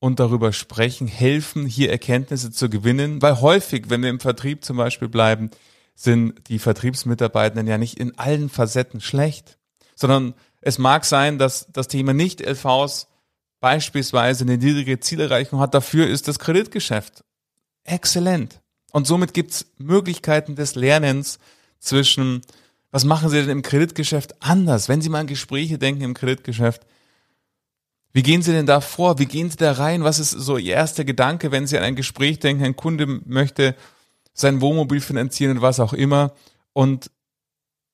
und 0.00 0.20
darüber 0.20 0.52
sprechen, 0.52 1.06
helfen, 1.06 1.64
hier 1.64 1.90
Erkenntnisse 1.90 2.50
zu 2.50 2.68
gewinnen, 2.68 3.22
weil 3.22 3.40
häufig, 3.40 3.88
wenn 3.88 4.02
wir 4.02 4.10
im 4.10 4.20
Vertrieb 4.20 4.66
zum 4.66 4.76
Beispiel 4.76 5.08
bleiben, 5.08 5.50
sind 5.94 6.46
die 6.48 6.58
Vertriebsmitarbeitenden 6.58 7.66
ja 7.66 7.78
nicht 7.78 7.98
in 7.98 8.18
allen 8.18 8.50
Facetten 8.50 9.00
schlecht, 9.00 9.56
sondern 9.94 10.34
es 10.60 10.76
mag 10.76 11.06
sein, 11.06 11.38
dass 11.38 11.66
das 11.72 11.88
Thema 11.88 12.12
nicht 12.12 12.42
LVs 12.42 13.08
beispielsweise 13.60 14.44
eine 14.44 14.58
niedrige 14.58 15.00
Zielerreichung 15.00 15.58
hat, 15.58 15.72
dafür 15.72 16.06
ist 16.06 16.28
das 16.28 16.38
Kreditgeschäft 16.38 17.24
exzellent. 17.84 18.60
Und 18.92 19.06
somit 19.06 19.32
gibt 19.32 19.52
es 19.52 19.72
Möglichkeiten 19.78 20.54
des 20.54 20.74
Lernens 20.74 21.38
zwischen 21.78 22.42
was 22.94 23.04
machen 23.04 23.28
Sie 23.28 23.40
denn 23.40 23.50
im 23.50 23.62
Kreditgeschäft 23.62 24.40
anders? 24.40 24.88
Wenn 24.88 25.00
Sie 25.00 25.08
mal 25.08 25.18
an 25.18 25.26
Gespräche 25.26 25.78
denken 25.78 26.02
im 26.02 26.14
Kreditgeschäft, 26.14 26.86
wie 28.12 28.22
gehen 28.22 28.40
Sie 28.40 28.52
denn 28.52 28.66
da 28.66 28.80
vor? 28.80 29.18
Wie 29.18 29.26
gehen 29.26 29.50
Sie 29.50 29.56
da 29.56 29.72
rein? 29.72 30.04
Was 30.04 30.20
ist 30.20 30.30
so 30.30 30.58
Ihr 30.58 30.74
erster 30.74 31.04
Gedanke, 31.04 31.50
wenn 31.50 31.66
Sie 31.66 31.76
an 31.76 31.82
ein 31.82 31.96
Gespräch 31.96 32.38
denken? 32.38 32.62
Ein 32.62 32.76
Kunde 32.76 33.06
möchte 33.08 33.74
sein 34.32 34.60
Wohnmobil 34.60 35.00
finanzieren 35.00 35.56
und 35.56 35.62
was 35.62 35.80
auch 35.80 35.92
immer. 35.92 36.34
Und 36.72 37.10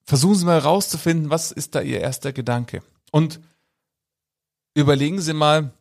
versuchen 0.05 0.35
Sie 0.35 0.45
mal 0.45 0.61
herauszufinden, 0.61 1.31
was 1.31 1.51
ist 1.51 1.75
da 1.75 1.81
Ihr 1.81 2.01
erster 2.01 2.35
Gedanke? 2.35 2.83
Und 3.11 3.41
überlegen 4.75 5.23
Sie 5.23 5.33
mal, 5.33 5.73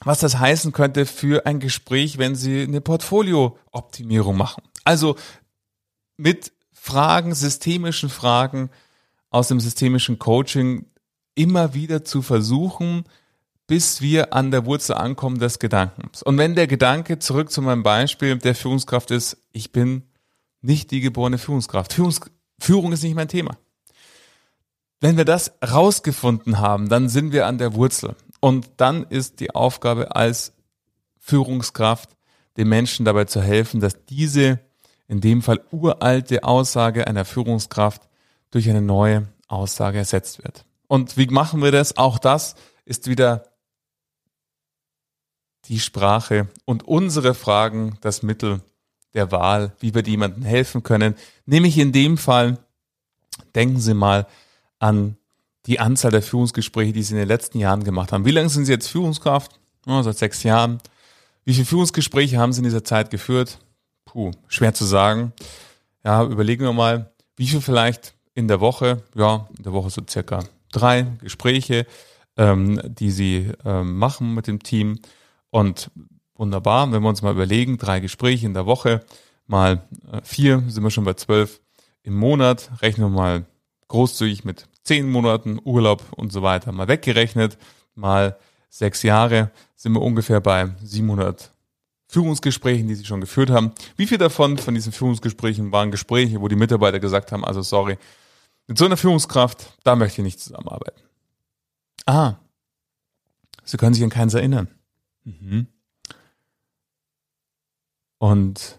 was 0.00 0.18
das 0.18 0.38
heißen 0.38 0.72
könnte 0.72 1.06
für 1.06 1.46
ein 1.46 1.60
Gespräch, 1.60 2.18
wenn 2.18 2.34
Sie 2.34 2.64
eine 2.64 2.82
Portfolio-Optimierung 2.82 4.36
machen. 4.36 4.64
Also 4.84 5.16
mit 6.18 6.52
Fragen, 6.84 7.34
systemischen 7.34 8.10
Fragen 8.10 8.68
aus 9.30 9.48
dem 9.48 9.58
systemischen 9.58 10.18
Coaching 10.18 10.84
immer 11.34 11.72
wieder 11.72 12.04
zu 12.04 12.20
versuchen, 12.20 13.04
bis 13.66 14.02
wir 14.02 14.34
an 14.34 14.50
der 14.50 14.66
Wurzel 14.66 14.92
ankommen 14.92 15.38
des 15.38 15.58
Gedankens. 15.58 16.22
Und 16.22 16.36
wenn 16.36 16.54
der 16.54 16.66
Gedanke, 16.66 17.18
zurück 17.18 17.50
zu 17.50 17.62
meinem 17.62 17.82
Beispiel 17.82 18.36
der 18.36 18.54
Führungskraft 18.54 19.10
ist, 19.12 19.38
ich 19.52 19.72
bin 19.72 20.02
nicht 20.60 20.90
die 20.90 21.00
geborene 21.00 21.38
Führungskraft. 21.38 21.94
Führungs 21.94 22.20
Führung 22.60 22.92
ist 22.92 23.02
nicht 23.02 23.14
mein 23.14 23.28
Thema. 23.28 23.56
Wenn 25.00 25.16
wir 25.16 25.24
das 25.24 25.52
rausgefunden 25.66 26.58
haben, 26.58 26.90
dann 26.90 27.08
sind 27.08 27.32
wir 27.32 27.46
an 27.46 27.56
der 27.56 27.72
Wurzel. 27.72 28.14
Und 28.40 28.68
dann 28.76 29.04
ist 29.04 29.40
die 29.40 29.54
Aufgabe 29.54 30.14
als 30.14 30.52
Führungskraft, 31.18 32.10
den 32.58 32.68
Menschen 32.68 33.06
dabei 33.06 33.24
zu 33.24 33.40
helfen, 33.40 33.80
dass 33.80 34.04
diese 34.04 34.60
in 35.08 35.20
dem 35.20 35.42
Fall 35.42 35.60
uralte 35.70 36.44
Aussage 36.44 37.06
einer 37.06 37.24
Führungskraft 37.24 38.08
durch 38.50 38.68
eine 38.68 38.82
neue 38.82 39.28
Aussage 39.48 39.98
ersetzt 39.98 40.42
wird. 40.42 40.64
Und 40.86 41.16
wie 41.16 41.26
machen 41.26 41.62
wir 41.62 41.72
das? 41.72 41.96
Auch 41.96 42.18
das 42.18 42.54
ist 42.84 43.08
wieder 43.08 43.44
die 45.66 45.80
Sprache 45.80 46.48
und 46.64 46.82
unsere 46.86 47.34
Fragen 47.34 47.98
das 48.00 48.22
Mittel 48.22 48.60
der 49.14 49.30
Wahl, 49.30 49.72
wie 49.80 49.94
wir 49.94 50.02
jemandem 50.02 50.42
helfen 50.44 50.82
können. 50.82 51.14
Nämlich 51.46 51.78
in 51.78 51.92
dem 51.92 52.18
Fall, 52.18 52.58
denken 53.54 53.80
Sie 53.80 53.94
mal 53.94 54.26
an 54.78 55.16
die 55.66 55.80
Anzahl 55.80 56.10
der 56.10 56.22
Führungsgespräche, 56.22 56.92
die 56.92 57.02
Sie 57.02 57.14
in 57.14 57.20
den 57.20 57.28
letzten 57.28 57.58
Jahren 57.58 57.84
gemacht 57.84 58.12
haben. 58.12 58.24
Wie 58.24 58.32
lange 58.32 58.48
sind 58.48 58.66
Sie 58.66 58.72
jetzt 58.72 58.88
Führungskraft? 58.88 59.58
Oh, 59.86 60.02
seit 60.02 60.18
sechs 60.18 60.42
Jahren. 60.42 60.80
Wie 61.44 61.54
viele 61.54 61.66
Führungsgespräche 61.66 62.38
haben 62.38 62.52
Sie 62.52 62.58
in 62.58 62.64
dieser 62.64 62.84
Zeit 62.84 63.10
geführt? 63.10 63.58
Puh, 64.14 64.30
schwer 64.46 64.72
zu 64.72 64.84
sagen. 64.84 65.32
Ja, 66.04 66.22
überlegen 66.22 66.62
wir 66.62 66.72
mal, 66.72 67.10
wie 67.36 67.48
viel 67.48 67.60
vielleicht 67.60 68.14
in 68.34 68.46
der 68.46 68.60
Woche, 68.60 69.02
ja, 69.16 69.48
in 69.58 69.64
der 69.64 69.72
Woche 69.72 69.90
so 69.90 70.02
circa 70.08 70.44
drei 70.70 71.02
Gespräche, 71.20 71.84
ähm, 72.36 72.80
die 72.84 73.10
sie 73.10 73.50
ähm, 73.64 73.98
machen 73.98 74.32
mit 74.32 74.46
dem 74.46 74.62
Team. 74.62 75.00
Und 75.50 75.90
wunderbar, 76.36 76.92
wenn 76.92 77.02
wir 77.02 77.08
uns 77.08 77.22
mal 77.22 77.32
überlegen, 77.32 77.76
drei 77.76 77.98
Gespräche 77.98 78.46
in 78.46 78.54
der 78.54 78.66
Woche, 78.66 79.04
mal 79.48 79.82
äh, 80.12 80.20
vier, 80.22 80.62
sind 80.68 80.84
wir 80.84 80.92
schon 80.92 81.02
bei 81.02 81.14
zwölf 81.14 81.60
im 82.04 82.14
Monat, 82.14 82.70
rechnen 82.82 83.08
wir 83.08 83.16
mal 83.16 83.46
großzügig 83.88 84.44
mit 84.44 84.68
zehn 84.84 85.10
Monaten 85.10 85.58
Urlaub 85.64 86.04
und 86.12 86.32
so 86.32 86.40
weiter 86.40 86.70
mal 86.70 86.86
weggerechnet, 86.86 87.58
mal 87.96 88.36
sechs 88.70 89.02
Jahre, 89.02 89.50
sind 89.74 89.92
wir 89.92 90.02
ungefähr 90.02 90.40
bei 90.40 90.70
700 90.84 91.53
Führungsgesprächen, 92.14 92.86
die 92.86 92.94
Sie 92.94 93.04
schon 93.04 93.20
geführt 93.20 93.50
haben. 93.50 93.72
Wie 93.96 94.06
viel 94.06 94.18
davon 94.18 94.56
von 94.56 94.72
diesen 94.72 94.92
Führungsgesprächen 94.92 95.72
waren 95.72 95.90
Gespräche, 95.90 96.40
wo 96.40 96.46
die 96.46 96.54
Mitarbeiter 96.54 97.00
gesagt 97.00 97.32
haben, 97.32 97.44
also 97.44 97.60
sorry, 97.60 97.98
mit 98.68 98.78
so 98.78 98.84
einer 98.84 98.96
Führungskraft, 98.96 99.76
da 99.82 99.96
möchte 99.96 100.20
ich 100.20 100.24
nicht 100.24 100.38
zusammenarbeiten. 100.38 101.02
Ah, 102.06 102.36
Sie 103.64 103.76
können 103.78 103.94
sich 103.94 104.04
an 104.04 104.10
keins 104.10 104.32
erinnern. 104.34 104.68
Mhm. 105.24 105.66
Und 108.18 108.78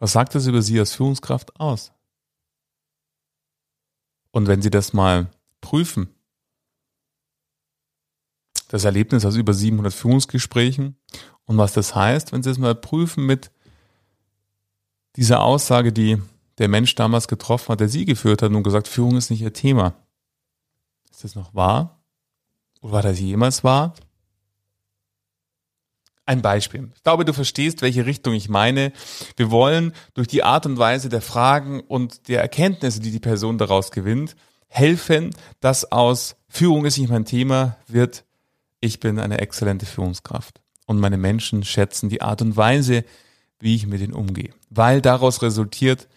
was 0.00 0.12
sagt 0.12 0.34
das 0.34 0.46
über 0.46 0.60
Sie 0.60 0.78
als 0.80 0.92
Führungskraft 0.92 1.60
aus? 1.60 1.92
Und 4.32 4.48
wenn 4.48 4.60
Sie 4.60 4.70
das 4.70 4.92
mal 4.92 5.30
prüfen, 5.60 6.08
das 8.66 8.84
Erlebnis 8.84 9.24
aus 9.24 9.36
über 9.36 9.54
700 9.54 9.94
Führungsgesprächen 9.94 10.96
und 11.48 11.56
was 11.56 11.72
das 11.72 11.94
heißt, 11.94 12.32
wenn 12.32 12.42
Sie 12.42 12.50
es 12.50 12.58
mal 12.58 12.74
prüfen 12.74 13.24
mit 13.24 13.50
dieser 15.16 15.42
Aussage, 15.42 15.94
die 15.94 16.18
der 16.58 16.68
Mensch 16.68 16.94
damals 16.94 17.26
getroffen 17.26 17.70
hat, 17.70 17.80
der 17.80 17.88
Sie 17.88 18.04
geführt 18.04 18.42
hat 18.42 18.52
und 18.52 18.62
gesagt, 18.62 18.86
Führung 18.86 19.16
ist 19.16 19.30
nicht 19.30 19.40
Ihr 19.40 19.54
Thema. 19.54 19.94
Ist 21.10 21.24
das 21.24 21.34
noch 21.34 21.54
wahr? 21.54 22.02
Oder 22.82 22.92
war 22.92 23.02
das 23.02 23.18
jemals 23.18 23.64
wahr? 23.64 23.94
Ein 26.26 26.42
Beispiel. 26.42 26.90
Ich 26.94 27.02
glaube, 27.02 27.24
du 27.24 27.32
verstehst, 27.32 27.80
welche 27.80 28.04
Richtung 28.04 28.34
ich 28.34 28.50
meine. 28.50 28.92
Wir 29.36 29.50
wollen 29.50 29.94
durch 30.12 30.28
die 30.28 30.42
Art 30.42 30.66
und 30.66 30.76
Weise 30.76 31.08
der 31.08 31.22
Fragen 31.22 31.80
und 31.80 32.28
der 32.28 32.42
Erkenntnisse, 32.42 33.00
die 33.00 33.10
die 33.10 33.20
Person 33.20 33.56
daraus 33.56 33.90
gewinnt, 33.90 34.36
helfen, 34.66 35.34
dass 35.60 35.90
aus 35.90 36.36
Führung 36.46 36.84
ist 36.84 36.98
nicht 36.98 37.08
mein 37.08 37.24
Thema 37.24 37.78
wird, 37.86 38.26
ich 38.80 39.00
bin 39.00 39.18
eine 39.18 39.38
exzellente 39.38 39.86
Führungskraft 39.86 40.60
und 40.88 40.98
meine 40.98 41.18
Menschen 41.18 41.64
schätzen 41.64 42.08
die 42.08 42.22
Art 42.22 42.40
und 42.40 42.56
Weise, 42.56 43.04
wie 43.60 43.74
ich 43.74 43.86
mit 43.86 44.00
ihnen 44.00 44.14
umgehe. 44.14 44.54
Weil 44.70 45.02
daraus 45.02 45.42
resultiert 45.42 46.08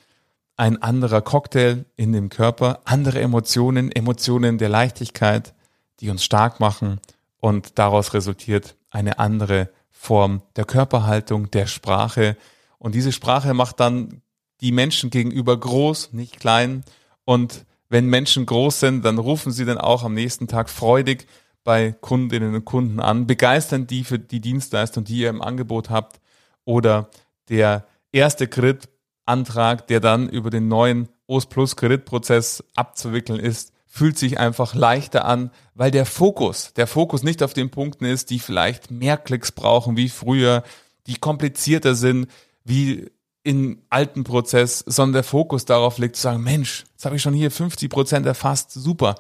ein 0.56 0.82
anderer 0.82 1.22
Cocktail 1.22 1.84
in 1.98 2.14
dem 2.14 2.30
Körper, 2.30 2.80
andere 2.86 3.20
Emotionen, 3.20 3.92
Emotionen 3.92 4.58
der 4.58 4.70
Leichtigkeit, 4.70 5.54
die 6.00 6.10
uns 6.10 6.24
stark 6.24 6.62
machen 6.62 7.02
und 7.42 7.80
daraus 7.80 8.14
resultiert 8.14 8.78
eine 8.90 9.20
andere 9.20 9.70
Form 9.90 10.42
der 10.56 10.64
Körperhaltung, 10.64 11.52
der 11.52 11.68
Sprache 11.68 12.38
und 12.78 12.96
diese 12.96 13.12
Sprache 13.12 13.54
macht 13.54 13.82
dann 13.82 14.22
die 14.62 14.72
Menschen 14.72 15.10
gegenüber 15.10 15.60
groß, 15.60 16.14
nicht 16.14 16.40
klein 16.40 16.86
und 17.26 17.66
wenn 17.90 18.06
Menschen 18.06 18.46
groß 18.46 18.80
sind, 18.80 19.04
dann 19.04 19.18
rufen 19.18 19.52
sie 19.52 19.66
dann 19.66 19.78
auch 19.78 20.04
am 20.04 20.14
nächsten 20.14 20.48
Tag 20.48 20.70
freudig 20.70 21.28
bei 21.64 21.92
Kundinnen 21.92 22.56
und 22.56 22.66
Kunden 22.66 23.00
an, 23.00 23.28
begeistern 23.28 23.88
die 23.88 24.04
für 24.04 24.20
die 24.20 24.42
Dienstleistung, 24.42 25.04
die 25.04 25.18
ihr 25.18 25.30
im 25.30 25.42
Angebot 25.42 25.90
habt 25.90 26.20
oder 26.66 27.10
der 27.50 27.86
erste 28.12 28.48
Kreditantrag, 28.48 29.88
der 29.88 30.00
dann 30.00 30.30
über 30.30 30.50
den 30.50 30.68
neuen 30.68 31.10
OS 31.28 31.46
Plus 31.46 31.76
Kreditprozess 31.76 32.64
abzuwickeln 32.76 33.40
ist, 33.40 33.74
fühlt 33.88 34.18
sich 34.18 34.40
einfach 34.40 34.74
leichter 34.74 35.26
an, 35.26 35.52
weil 35.76 35.92
der 35.92 36.06
Fokus, 36.06 36.74
der 36.74 36.88
Fokus 36.88 37.24
nicht 37.24 37.44
auf 37.44 37.54
den 37.54 37.70
Punkten 37.70 38.06
ist, 38.06 38.30
die 38.30 38.40
vielleicht 38.40 38.90
mehr 38.90 39.18
Klicks 39.18 39.52
brauchen 39.52 39.98
wie 39.98 40.10
früher, 40.10 40.64
die 41.08 41.16
komplizierter 41.16 41.94
sind 41.94 42.28
wie 42.64 43.12
im 43.44 43.82
alten 43.90 44.24
Prozess, 44.24 44.80
sondern 44.80 45.14
der 45.14 45.24
Fokus 45.24 45.66
darauf 45.66 45.98
liegt 45.98 46.16
zu 46.16 46.22
sagen, 46.22 46.44
Mensch, 46.44 46.86
jetzt 46.92 47.06
habe 47.06 47.16
ich 47.16 47.22
schon 47.22 47.34
hier 47.34 47.52
50 47.52 47.90
Prozent 47.90 48.26
erfasst, 48.26 48.72
super, 48.72 49.16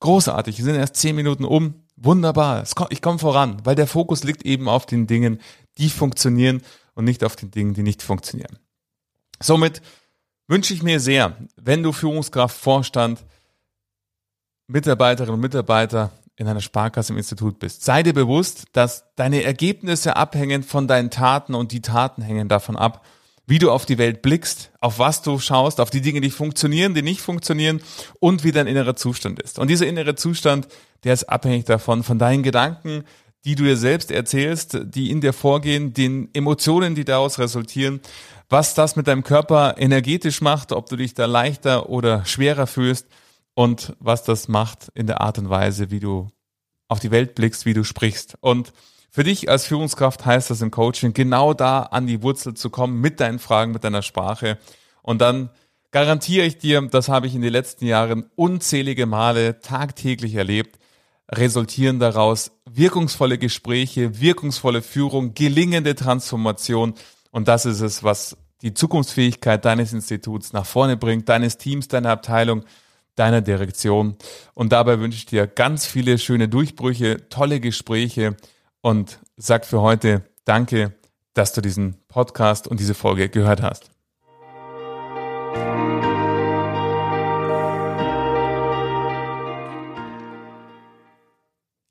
großartig, 0.00 0.58
wir 0.58 0.64
sind 0.64 0.76
erst 0.76 0.96
10 0.96 1.14
Minuten 1.14 1.44
um, 1.44 1.85
wunderbar, 1.96 2.64
ich 2.90 3.02
komme 3.02 3.18
voran, 3.18 3.60
weil 3.64 3.74
der 3.74 3.86
Fokus 3.86 4.24
liegt 4.24 4.44
eben 4.44 4.68
auf 4.68 4.86
den 4.86 5.06
Dingen, 5.06 5.40
die 5.78 5.90
funktionieren 5.90 6.62
und 6.94 7.04
nicht 7.04 7.24
auf 7.24 7.36
den 7.36 7.50
Dingen, 7.50 7.74
die 7.74 7.82
nicht 7.82 8.02
funktionieren. 8.02 8.58
Somit 9.40 9.82
wünsche 10.48 10.72
ich 10.74 10.82
mir 10.82 11.00
sehr, 11.00 11.36
wenn 11.56 11.82
du 11.82 11.92
Führungskraft, 11.92 12.56
Vorstand, 12.56 13.24
Mitarbeiterinnen 14.68 15.34
und 15.34 15.40
Mitarbeiter 15.40 16.10
in 16.36 16.48
einer 16.48 16.60
Sparkasse 16.60 17.12
im 17.12 17.18
Institut 17.18 17.58
bist. 17.58 17.84
Sei 17.84 18.02
dir 18.02 18.12
bewusst, 18.12 18.66
dass 18.72 19.04
deine 19.14 19.42
Ergebnisse 19.42 20.16
abhängen 20.16 20.62
von 20.62 20.86
deinen 20.86 21.10
Taten 21.10 21.54
und 21.54 21.72
die 21.72 21.80
Taten 21.80 22.22
hängen 22.22 22.48
davon 22.48 22.76
ab, 22.76 23.04
wie 23.46 23.58
du 23.58 23.70
auf 23.70 23.86
die 23.86 23.98
Welt 23.98 24.22
blickst, 24.22 24.72
auf 24.80 24.98
was 24.98 25.22
du 25.22 25.38
schaust, 25.38 25.80
auf 25.80 25.90
die 25.90 26.00
Dinge, 26.00 26.20
die 26.20 26.30
funktionieren, 26.30 26.94
die 26.94 27.02
nicht 27.02 27.20
funktionieren 27.20 27.80
und 28.18 28.42
wie 28.42 28.52
dein 28.52 28.66
innerer 28.66 28.96
Zustand 28.96 29.40
ist. 29.40 29.58
Und 29.58 29.68
dieser 29.68 29.86
innere 29.86 30.16
Zustand, 30.16 30.66
der 31.04 31.14
ist 31.14 31.24
abhängig 31.24 31.64
davon, 31.64 32.02
von 32.02 32.18
deinen 32.18 32.42
Gedanken, 32.42 33.04
die 33.44 33.54
du 33.54 33.62
dir 33.62 33.76
selbst 33.76 34.10
erzählst, 34.10 34.76
die 34.82 35.10
in 35.10 35.20
dir 35.20 35.32
vorgehen, 35.32 35.94
den 35.94 36.28
Emotionen, 36.34 36.96
die 36.96 37.04
daraus 37.04 37.38
resultieren, 37.38 38.00
was 38.48 38.74
das 38.74 38.96
mit 38.96 39.06
deinem 39.06 39.22
Körper 39.22 39.76
energetisch 39.78 40.40
macht, 40.40 40.72
ob 40.72 40.88
du 40.88 40.96
dich 40.96 41.14
da 41.14 41.26
leichter 41.26 41.88
oder 41.88 42.24
schwerer 42.24 42.66
fühlst 42.66 43.06
und 43.54 43.94
was 44.00 44.24
das 44.24 44.48
macht 44.48 44.90
in 44.94 45.06
der 45.06 45.20
Art 45.20 45.38
und 45.38 45.48
Weise, 45.48 45.92
wie 45.92 46.00
du 46.00 46.28
auf 46.88 46.98
die 46.98 47.12
Welt 47.12 47.36
blickst, 47.36 47.66
wie 47.66 47.74
du 47.74 47.84
sprichst. 47.84 48.36
Und 48.40 48.72
für 49.10 49.24
dich 49.24 49.48
als 49.48 49.66
Führungskraft 49.66 50.26
heißt 50.26 50.50
das 50.50 50.60
im 50.60 50.70
Coaching, 50.70 51.12
genau 51.12 51.54
da 51.54 51.82
an 51.82 52.06
die 52.06 52.22
Wurzel 52.22 52.54
zu 52.54 52.70
kommen 52.70 53.00
mit 53.00 53.20
deinen 53.20 53.38
Fragen, 53.38 53.72
mit 53.72 53.84
deiner 53.84 54.02
Sprache. 54.02 54.58
Und 55.02 55.20
dann 55.20 55.50
garantiere 55.90 56.46
ich 56.46 56.58
dir, 56.58 56.82
das 56.82 57.08
habe 57.08 57.26
ich 57.26 57.34
in 57.34 57.42
den 57.42 57.52
letzten 57.52 57.86
Jahren 57.86 58.26
unzählige 58.34 59.06
Male 59.06 59.60
tagtäglich 59.60 60.34
erlebt, 60.34 60.78
resultieren 61.30 61.98
daraus 61.98 62.52
wirkungsvolle 62.70 63.38
Gespräche, 63.38 64.20
wirkungsvolle 64.20 64.82
Führung, 64.82 65.34
gelingende 65.34 65.94
Transformation. 65.94 66.94
Und 67.30 67.48
das 67.48 67.66
ist 67.66 67.80
es, 67.80 68.04
was 68.04 68.36
die 68.62 68.74
Zukunftsfähigkeit 68.74 69.64
deines 69.64 69.92
Instituts 69.92 70.52
nach 70.52 70.66
vorne 70.66 70.96
bringt, 70.96 71.28
deines 71.28 71.58
Teams, 71.58 71.88
deiner 71.88 72.10
Abteilung 72.10 72.64
deiner 73.16 73.40
Direktion. 73.40 74.16
Und 74.54 74.72
dabei 74.72 75.00
wünsche 75.00 75.18
ich 75.18 75.26
dir 75.26 75.46
ganz 75.46 75.86
viele 75.86 76.18
schöne 76.18 76.48
Durchbrüche, 76.48 77.28
tolle 77.28 77.60
Gespräche 77.60 78.36
und 78.80 79.18
sag 79.36 79.66
für 79.66 79.80
heute 79.80 80.22
Danke, 80.44 80.94
dass 81.34 81.52
du 81.52 81.60
diesen 81.60 81.96
Podcast 82.08 82.68
und 82.68 82.80
diese 82.80 82.94
Folge 82.94 83.28
gehört 83.28 83.60
hast. 83.62 83.90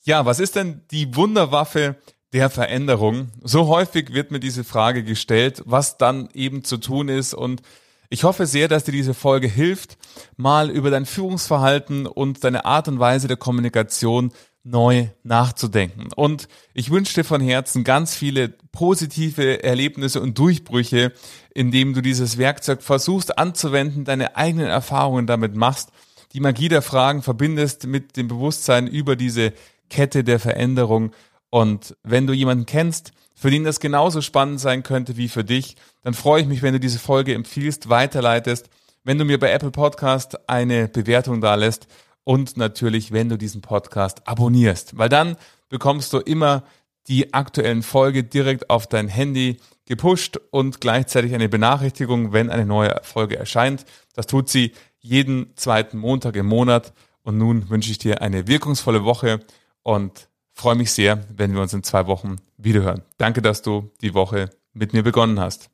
Ja, 0.04 0.26
was 0.26 0.40
ist 0.40 0.56
denn 0.56 0.84
die 0.92 1.16
Wunderwaffe 1.16 1.96
der 2.32 2.50
Veränderung? 2.50 3.30
So 3.44 3.68
häufig 3.68 4.14
wird 4.14 4.32
mir 4.32 4.40
diese 4.40 4.64
Frage 4.64 5.04
gestellt, 5.04 5.64
was 5.66 5.98
dann 5.98 6.30
eben 6.34 6.64
zu 6.64 6.78
tun 6.78 7.10
ist 7.10 7.34
und 7.34 7.62
ich 8.10 8.24
hoffe 8.24 8.46
sehr, 8.46 8.68
dass 8.68 8.84
dir 8.84 8.92
diese 8.92 9.14
Folge 9.14 9.48
hilft, 9.48 9.98
mal 10.38 10.70
über 10.70 10.92
dein 10.92 11.06
Führungsverhalten 11.06 12.06
und 12.06 12.44
deine 12.44 12.66
Art 12.66 12.88
und 12.88 13.00
Weise 13.00 13.28
der 13.28 13.38
Kommunikation 13.38 14.32
neu 14.66 15.08
nachzudenken. 15.24 16.10
Und 16.16 16.48
ich 16.74 16.90
wünsche 16.90 17.14
dir 17.14 17.24
von 17.24 17.40
Herzen 17.40 17.84
ganz 17.84 18.16
viele 18.16 18.50
positive 18.72 19.64
Erlebnisse 19.64 20.20
und 20.20 20.38
Durchbrüche, 20.38 21.14
indem 21.54 21.94
du 21.94 22.02
dieses 22.02 22.38
Werkzeug 22.38 22.82
versuchst 22.82 23.38
anzuwenden, 23.38 24.06
deine 24.06 24.36
eigenen 24.36 24.68
Erfahrungen 24.68 25.28
damit 25.28 25.56
machst, 25.56 25.92
die 26.34 26.40
Magie 26.40 26.68
der 26.68 26.82
Fragen 26.82 27.22
verbindest 27.22 27.86
mit 27.86 28.18
dem 28.18 28.28
Bewusstsein 28.28 28.88
über 28.88 29.16
diese 29.16 29.54
Kette 29.90 30.24
der 30.24 30.40
Veränderung. 30.40 31.12
Und 31.52 31.96
wenn 32.04 32.28
du 32.28 32.34
jemanden 32.34 32.66
kennst, 32.66 33.14
für 33.36 33.52
den 33.52 33.66
das 33.66 33.80
genauso 33.80 34.22
spannend 34.22 34.60
sein 34.60 34.82
könnte 34.82 35.16
wie 35.16 35.30
für 35.30 35.44
dich, 35.44 35.76
dann 36.02 36.16
freue 36.16 36.42
ich 36.42 36.48
mich, 36.48 36.64
wenn 36.64 36.74
du 36.74 36.80
diese 36.80 37.00
Folge 37.00 37.36
empfiehlst, 37.36 37.90
weiterleitest, 37.90 38.70
wenn 39.04 39.20
du 39.20 39.26
mir 39.26 39.40
bei 39.40 39.52
Apple 39.52 39.72
Podcast 39.72 40.50
eine 40.50 40.88
Bewertung 40.88 41.40
da 41.40 41.54
lässt 41.54 41.88
und 42.26 42.58
natürlich, 42.58 43.14
wenn 43.14 43.30
du 43.30 43.38
diesen 43.38 43.62
Podcast 43.62 44.28
abonnierst, 44.28 44.98
weil 44.98 45.08
dann 45.08 45.38
bekommst 45.70 46.12
du 46.12 46.20
immer 46.20 46.64
die 47.08 47.34
aktuellen 47.34 47.84
Folge 47.84 48.24
direkt 48.24 48.70
auf 48.70 48.88
dein 48.88 49.08
Handy 49.08 49.58
gepusht 49.86 50.38
und 50.52 50.82
gleichzeitig 50.82 51.34
eine 51.34 51.48
Benachrichtigung, 51.48 52.34
wenn 52.34 52.50
eine 52.50 52.66
neue 52.66 53.00
Folge 53.04 53.38
erscheint. 53.38 53.86
Das 54.14 54.26
tut 54.26 54.50
sie 54.50 54.74
jeden 55.00 55.56
zweiten 55.56 56.00
Montag 56.00 56.36
im 56.36 56.48
Monat. 56.48 56.94
Und 57.22 57.38
nun 57.38 57.70
wünsche 57.70 57.92
ich 57.92 58.00
dir 58.00 58.22
eine 58.22 58.48
wirkungsvolle 58.48 59.04
Woche 59.04 59.40
und 59.84 60.30
freue 60.54 60.76
mich 60.76 60.92
sehr, 60.92 61.24
wenn 61.30 61.54
wir 61.54 61.62
uns 61.62 61.74
in 61.74 61.84
zwei 61.84 62.08
Wochen 62.08 62.38
wiederhören. 62.58 63.04
Danke, 63.18 63.42
dass 63.42 63.62
du 63.62 63.92
die 64.02 64.14
Woche 64.14 64.50
mit 64.74 64.94
mir 64.94 65.04
begonnen 65.04 65.40
hast. 65.40 65.70